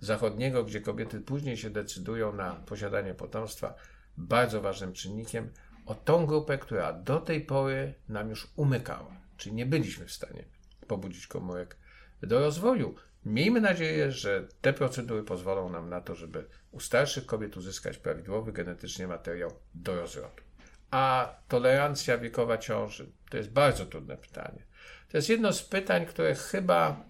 zachodniego, 0.00 0.64
gdzie 0.64 0.80
kobiety 0.80 1.20
później 1.20 1.56
się 1.56 1.70
decydują 1.70 2.32
na 2.32 2.52
posiadanie 2.52 3.14
potomstwa, 3.14 3.74
bardzo 4.16 4.60
ważnym 4.60 4.92
czynnikiem, 4.92 5.50
o 5.86 5.94
tą 5.94 6.26
grupę, 6.26 6.58
która 6.58 6.92
do 6.92 7.20
tej 7.20 7.40
pory 7.40 7.94
nam 8.08 8.30
już 8.30 8.48
umykała, 8.56 9.16
czyli 9.36 9.54
nie 9.54 9.66
byliśmy 9.66 10.06
w 10.06 10.12
stanie 10.12 10.44
pobudzić 10.86 11.26
komórek 11.26 11.76
do 12.22 12.40
rozwoju. 12.40 12.94
Miejmy 13.24 13.60
nadzieję, 13.60 14.12
że 14.12 14.48
te 14.60 14.72
procedury 14.72 15.22
pozwolą 15.22 15.68
nam 15.68 15.88
na 15.88 16.00
to, 16.00 16.14
żeby 16.14 16.44
u 16.70 16.80
starszych 16.80 17.26
kobiet 17.26 17.56
uzyskać 17.56 17.98
prawidłowy 17.98 18.52
genetycznie 18.52 19.06
materiał 19.06 19.50
do 19.74 19.96
rozrodu. 19.96 20.42
A 20.90 21.34
tolerancja 21.48 22.18
wiekowa 22.18 22.58
ciąży 22.58 23.12
to 23.30 23.36
jest 23.36 23.50
bardzo 23.50 23.86
trudne 23.86 24.16
pytanie. 24.16 24.66
To 25.08 25.16
jest 25.16 25.28
jedno 25.28 25.52
z 25.52 25.62
pytań, 25.62 26.06
które 26.06 26.34
chyba 26.34 27.04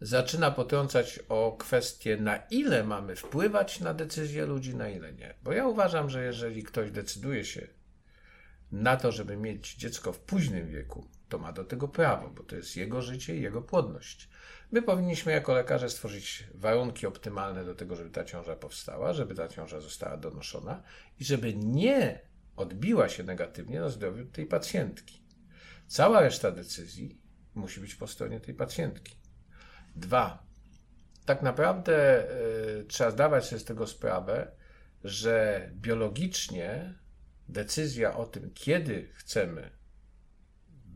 zaczyna 0.00 0.50
potrącać 0.50 1.20
o 1.28 1.56
kwestię, 1.58 2.16
na 2.16 2.36
ile 2.36 2.84
mamy 2.84 3.16
wpływać 3.16 3.80
na 3.80 3.94
decyzje 3.94 4.46
ludzi, 4.46 4.76
na 4.76 4.88
ile 4.88 5.12
nie. 5.12 5.34
Bo 5.42 5.52
ja 5.52 5.66
uważam, 5.66 6.10
że 6.10 6.24
jeżeli 6.24 6.62
ktoś 6.62 6.90
decyduje 6.90 7.44
się 7.44 7.68
na 8.72 8.96
to, 8.96 9.12
żeby 9.12 9.36
mieć 9.36 9.74
dziecko 9.74 10.12
w 10.12 10.20
późnym 10.20 10.68
wieku, 10.68 11.08
to 11.28 11.38
ma 11.38 11.52
do 11.52 11.64
tego 11.64 11.88
prawo, 11.88 12.30
bo 12.30 12.42
to 12.42 12.56
jest 12.56 12.76
jego 12.76 13.02
życie 13.02 13.36
i 13.36 13.42
jego 13.42 13.62
płodność. 13.62 14.28
My 14.72 14.82
powinniśmy 14.82 15.32
jako 15.32 15.54
lekarze 15.54 15.90
stworzyć 15.90 16.44
warunki 16.54 17.06
optymalne 17.06 17.64
do 17.64 17.74
tego, 17.74 17.96
żeby 17.96 18.10
ta 18.10 18.24
ciąża 18.24 18.56
powstała, 18.56 19.12
żeby 19.12 19.34
ta 19.34 19.48
ciąża 19.48 19.80
została 19.80 20.16
donoszona 20.16 20.82
i 21.20 21.24
żeby 21.24 21.54
nie 21.54 22.20
odbiła 22.56 23.08
się 23.08 23.22
negatywnie 23.22 23.80
na 23.80 23.88
zdrowiu 23.88 24.26
tej 24.26 24.46
pacjentki. 24.46 25.22
Cała 25.86 26.20
reszta 26.20 26.50
decyzji 26.50 27.20
musi 27.54 27.80
być 27.80 27.94
po 27.94 28.06
stronie 28.06 28.40
tej 28.40 28.54
pacjentki. 28.54 29.16
Dwa, 29.96 30.46
tak 31.24 31.42
naprawdę 31.42 32.26
y, 32.80 32.84
trzeba 32.84 33.10
zdawać 33.10 33.44
sobie 33.44 33.60
z 33.60 33.64
tego 33.64 33.86
sprawę, 33.86 34.50
że 35.04 35.68
biologicznie 35.74 36.94
decyzja 37.48 38.16
o 38.16 38.26
tym, 38.26 38.50
kiedy 38.54 39.08
chcemy 39.14 39.77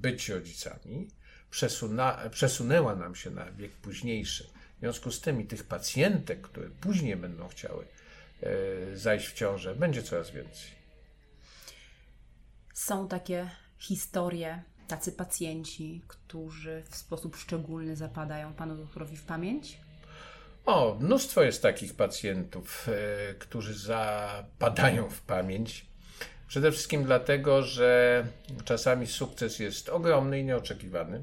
być 0.02 0.28
rodzicami, 0.28 1.08
przesuna, 1.50 2.18
przesunęła 2.30 2.96
nam 2.96 3.14
się 3.14 3.30
na 3.30 3.52
wiek 3.52 3.72
późniejszy. 3.72 4.44
W 4.76 4.80
związku 4.80 5.10
z 5.10 5.20
tym 5.20 5.40
i 5.40 5.44
tych 5.44 5.64
pacjentek, 5.64 6.40
które 6.40 6.70
później 6.70 7.16
będą 7.16 7.48
chciały 7.48 7.84
y, 8.42 8.98
zajść 8.98 9.28
w 9.28 9.34
ciążę, 9.34 9.74
będzie 9.74 10.02
coraz 10.02 10.30
więcej. 10.30 10.70
Są 12.74 13.08
takie 13.08 13.50
historie 13.78 14.62
tacy 14.88 15.12
pacjenci, 15.12 16.02
którzy 16.08 16.82
w 16.90 16.96
sposób 16.96 17.36
szczególny 17.36 17.96
zapadają 17.96 18.54
panu 18.54 18.76
doktorowi 18.76 19.16
w 19.16 19.24
pamięć? 19.24 19.78
O, 20.66 20.96
mnóstwo 21.00 21.42
jest 21.42 21.62
takich 21.62 21.94
pacjentów, 21.94 22.88
e, 22.88 23.34
którzy 23.34 23.74
zapadają 23.74 25.10
w 25.10 25.20
pamięć. 25.20 25.91
Przede 26.52 26.72
wszystkim 26.72 27.04
dlatego, 27.04 27.62
że 27.62 28.24
czasami 28.64 29.06
sukces 29.06 29.58
jest 29.58 29.88
ogromny 29.88 30.40
i 30.40 30.44
nieoczekiwany. 30.44 31.22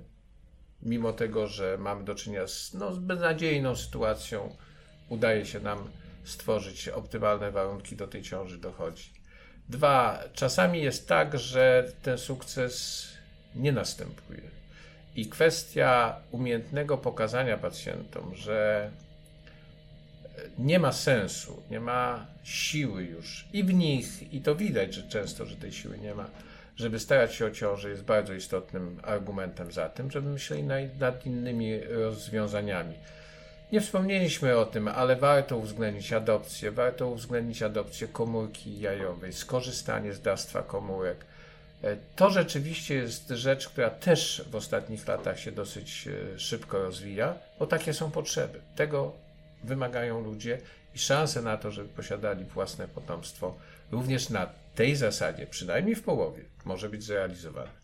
Mimo 0.83 1.13
tego, 1.13 1.47
że 1.47 1.77
mamy 1.77 2.03
do 2.03 2.15
czynienia 2.15 2.47
z, 2.47 2.73
no, 2.73 2.93
z 2.93 2.99
beznadziejną 2.99 3.75
sytuacją, 3.75 4.55
udaje 5.09 5.45
się 5.45 5.59
nam 5.59 5.89
stworzyć 6.23 6.89
optymalne 6.89 7.51
warunki 7.51 7.95
do 7.95 8.07
tej 8.07 8.21
ciąży 8.21 8.57
dochodzi. 8.57 9.13
Dwa, 9.69 10.23
czasami 10.33 10.81
jest 10.81 11.07
tak, 11.07 11.39
że 11.39 11.91
ten 12.01 12.17
sukces 12.17 13.07
nie 13.55 13.71
następuje. 13.71 14.41
I 15.15 15.25
kwestia 15.25 16.19
umiejętnego 16.31 16.97
pokazania 16.97 17.57
pacjentom, 17.57 18.35
że 18.35 18.91
nie 20.57 20.79
ma 20.79 20.91
sensu, 20.91 21.63
nie 21.71 21.79
ma 21.79 22.27
siły 22.43 23.03
już 23.03 23.45
i 23.53 23.63
w 23.63 23.73
nich, 23.73 24.33
i 24.33 24.41
to 24.41 24.55
widać, 24.55 24.93
że 24.93 25.03
często, 25.03 25.45
że 25.45 25.55
tej 25.55 25.71
siły 25.71 25.97
nie 25.97 26.15
ma, 26.15 26.25
żeby 26.75 26.99
starać 26.99 27.33
się 27.33 27.45
o 27.45 27.51
ciążę, 27.51 27.89
jest 27.89 28.03
bardzo 28.03 28.33
istotnym 28.33 28.99
argumentem 29.03 29.71
za 29.71 29.89
tym, 29.89 30.11
żeby 30.11 30.29
myśleli 30.29 30.63
nad 30.99 31.25
innymi 31.25 31.79
rozwiązaniami. 31.79 32.93
Nie 33.71 33.81
wspomnieliśmy 33.81 34.57
o 34.57 34.65
tym, 34.65 34.87
ale 34.87 35.15
warto 35.15 35.57
uwzględnić 35.57 36.13
adopcję, 36.13 36.71
warto 36.71 37.07
uwzględnić 37.07 37.63
adopcję 37.63 38.07
komórki 38.07 38.79
jajowej, 38.79 39.33
skorzystanie 39.33 40.13
z 40.13 40.21
dawstwa 40.21 40.63
komórek, 40.63 41.25
E, 41.83 41.97
to 42.15 42.29
rzeczywiście 42.29 42.95
jest 42.95 43.29
rzecz, 43.29 43.69
która 43.69 43.89
też 43.89 44.43
w 44.51 44.55
ostatnich 44.55 45.07
latach 45.07 45.39
się 45.39 45.51
dosyć 45.51 46.07
e, 46.07 46.39
szybko 46.39 46.79
rozwija, 46.79 47.33
bo 47.59 47.67
takie 47.67 47.93
są 47.93 48.11
potrzeby. 48.11 48.59
Tego 48.75 49.11
wymagają 49.63 50.21
ludzie 50.21 50.61
i 50.95 50.99
szanse 50.99 51.41
na 51.41 51.57
to, 51.57 51.71
żeby 51.71 51.89
posiadali 51.89 52.45
własne 52.45 52.87
potomstwo, 52.87 53.57
również 53.91 54.29
na 54.29 54.49
tej 54.75 54.95
zasadzie, 54.95 55.47
przynajmniej 55.47 55.95
w 55.95 56.03
połowie, 56.03 56.43
może 56.65 56.89
być 56.89 57.03
zrealizowane. 57.03 57.79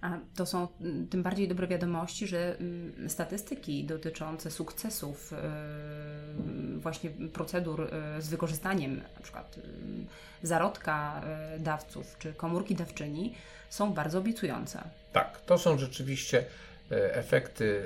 A 0.00 0.18
to 0.36 0.46
są 0.46 0.68
mm, 0.80 1.08
tym 1.08 1.22
bardziej 1.22 1.48
dobre 1.48 1.66
wiadomości, 1.66 2.26
że 2.26 2.56
mm, 2.58 3.10
statystyki 3.10 3.84
dotyczące 3.84 4.50
sukcesów 4.50 5.32
y, 5.32 6.78
właśnie 6.78 7.10
procedur 7.10 7.80
y, 8.18 8.22
z 8.22 8.28
wykorzystaniem 8.28 8.96
na 8.96 9.22
przykład 9.22 9.58
y, 9.58 10.46
zarodka 10.46 11.22
dawców 11.58 12.16
czy 12.18 12.32
komórki 12.32 12.74
dawczyni 12.74 13.34
są 13.70 13.92
bardzo 13.92 14.18
obiecujące. 14.18 14.82
Tak, 15.12 15.40
to 15.40 15.58
są 15.58 15.78
rzeczywiście 15.78 16.44
efekty 16.90 17.82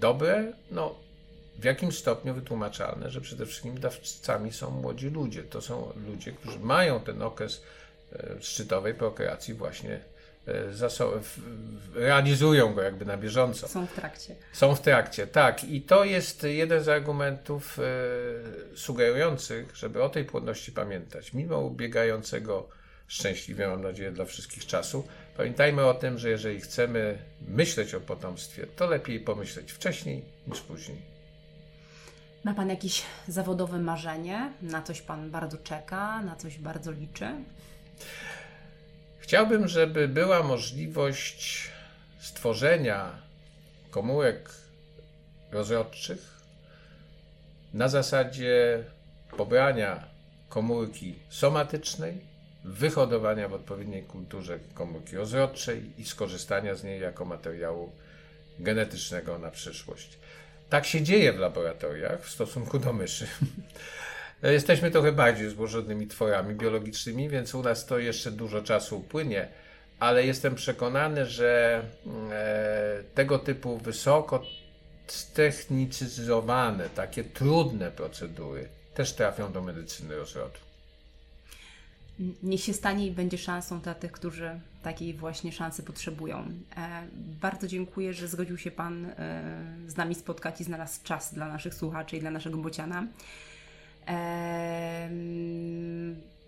dobre, 0.00 0.52
no 0.70 0.94
w 1.60 1.64
jakim 1.64 1.92
stopniu 1.92 2.34
wytłumaczalne, 2.34 3.10
że 3.10 3.20
przede 3.20 3.46
wszystkim 3.46 3.80
dawcami 3.80 4.52
są 4.52 4.70
młodzi 4.70 5.10
ludzie. 5.10 5.42
To 5.42 5.60
są 5.60 5.92
ludzie, 6.06 6.32
którzy 6.32 6.58
mają 6.58 7.00
ten 7.00 7.22
okres 7.22 7.62
szczytowej 8.40 8.94
prokreacji 8.94 9.54
właśnie 9.54 10.00
E, 10.48 12.00
realizują 12.00 12.74
go 12.74 12.82
jakby 12.82 13.04
na 13.04 13.16
bieżąco. 13.16 13.68
Są 13.68 13.86
w 13.86 13.92
trakcie. 13.92 14.34
Są 14.52 14.74
w 14.74 14.80
trakcie, 14.80 15.26
tak. 15.26 15.64
I 15.64 15.82
to 15.82 16.04
jest 16.04 16.42
jeden 16.42 16.84
z 16.84 16.88
argumentów 16.88 17.78
e, 17.78 17.82
sugerujących, 18.76 19.76
żeby 19.76 20.02
o 20.02 20.08
tej 20.08 20.24
płodności 20.24 20.72
pamiętać. 20.72 21.32
Mimo 21.32 21.58
ubiegającego 21.58 22.68
szczęśliwie, 23.06 23.68
mam 23.68 23.82
nadzieję, 23.82 24.12
dla 24.12 24.24
wszystkich 24.24 24.66
czasu, 24.66 25.08
pamiętajmy 25.36 25.84
o 25.84 25.94
tym, 25.94 26.18
że 26.18 26.30
jeżeli 26.30 26.60
chcemy 26.60 27.18
myśleć 27.48 27.94
o 27.94 28.00
potomstwie, 28.00 28.66
to 28.66 28.86
lepiej 28.86 29.20
pomyśleć 29.20 29.72
wcześniej 29.72 30.24
niż 30.46 30.60
później. 30.60 31.19
Ma 32.44 32.54
Pan 32.54 32.68
jakieś 32.68 33.02
zawodowe 33.28 33.78
marzenie? 33.78 34.52
Na 34.62 34.82
coś 34.82 35.02
Pan 35.02 35.30
bardzo 35.30 35.58
czeka, 35.58 36.22
na 36.22 36.36
coś 36.36 36.58
bardzo 36.58 36.92
liczy? 36.92 37.26
Chciałbym, 39.18 39.68
żeby 39.68 40.08
była 40.08 40.42
możliwość 40.42 41.70
stworzenia 42.20 43.10
komórek 43.90 44.50
rozrodczych 45.52 46.40
na 47.74 47.88
zasadzie 47.88 48.84
pobrania 49.36 50.04
komórki 50.48 51.14
somatycznej, 51.28 52.18
wyhodowania 52.64 53.48
w 53.48 53.54
odpowiedniej 53.54 54.02
kulturze 54.02 54.58
komórki 54.74 55.16
rozrodczej 55.16 55.92
i 55.98 56.04
skorzystania 56.04 56.74
z 56.74 56.84
niej 56.84 57.00
jako 57.00 57.24
materiału 57.24 57.92
genetycznego 58.58 59.38
na 59.38 59.50
przyszłość. 59.50 60.18
Tak 60.70 60.86
się 60.86 61.02
dzieje 61.02 61.32
w 61.32 61.38
laboratoriach 61.38 62.22
w 62.22 62.30
stosunku 62.30 62.78
do 62.78 62.92
myszy. 62.92 63.26
Jesteśmy 64.42 64.90
trochę 64.90 65.12
bardziej 65.12 65.50
złożonymi 65.50 66.06
tworami 66.06 66.54
biologicznymi, 66.54 67.28
więc 67.28 67.54
u 67.54 67.62
nas 67.62 67.86
to 67.86 67.98
jeszcze 67.98 68.30
dużo 68.30 68.62
czasu 68.62 68.98
upłynie, 68.98 69.48
ale 69.98 70.26
jestem 70.26 70.54
przekonany, 70.54 71.26
że 71.26 71.82
e, 72.30 73.02
tego 73.14 73.38
typu 73.38 73.78
wysoko 73.78 74.42
ztechnicyzowane, 75.06 76.90
takie 76.90 77.24
trudne 77.24 77.90
procedury 77.90 78.68
też 78.94 79.12
trafią 79.12 79.52
do 79.52 79.62
medycyny 79.62 80.16
rozrodu. 80.16 80.69
Niech 82.42 82.60
się 82.60 82.72
stanie 82.72 83.06
i 83.06 83.10
będzie 83.10 83.38
szansą 83.38 83.80
dla 83.80 83.94
tych, 83.94 84.12
którzy 84.12 84.60
takiej 84.82 85.14
właśnie 85.14 85.52
szansy 85.52 85.82
potrzebują. 85.82 86.38
E, 86.76 87.02
bardzo 87.40 87.66
dziękuję, 87.66 88.12
że 88.12 88.28
zgodził 88.28 88.58
się 88.58 88.70
Pan 88.70 89.04
e, 89.04 89.12
z 89.86 89.96
nami 89.96 90.14
spotkać 90.14 90.60
i 90.60 90.64
znalazł 90.64 91.00
czas 91.04 91.34
dla 91.34 91.48
naszych 91.48 91.74
słuchaczy 91.74 92.16
i 92.16 92.20
dla 92.20 92.30
naszego 92.30 92.58
bociana. 92.58 93.06
E, 94.08 95.10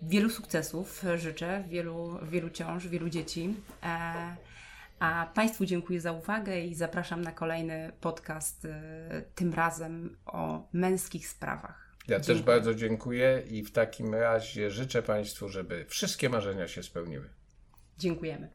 wielu 0.01 0.29
sukcesów 0.29 1.03
życzę, 1.15 1.63
wielu, 1.69 2.19
wielu 2.23 2.49
ciąż, 2.49 2.87
wielu 2.87 3.09
dzieci. 3.09 3.55
A 4.99 5.27
Państwu 5.33 5.65
dziękuję 5.65 6.01
za 6.01 6.11
uwagę 6.11 6.61
i 6.61 6.75
zapraszam 6.75 7.21
na 7.21 7.31
kolejny 7.31 7.91
podcast, 8.01 8.67
tym 9.35 9.53
razem 9.53 10.17
o 10.25 10.67
męskich 10.73 11.27
sprawach. 11.27 11.82
Ja 12.07 12.19
dziękuję. 12.19 12.35
też 12.35 12.45
bardzo 12.45 12.75
dziękuję 12.75 13.43
i 13.49 13.63
w 13.63 13.71
takim 13.71 14.15
razie 14.15 14.71
życzę 14.71 15.03
Państwu, 15.03 15.49
żeby 15.49 15.85
wszystkie 15.89 16.29
marzenia 16.29 16.67
się 16.67 16.83
spełniły. 16.83 17.29
Dziękujemy. 17.97 18.49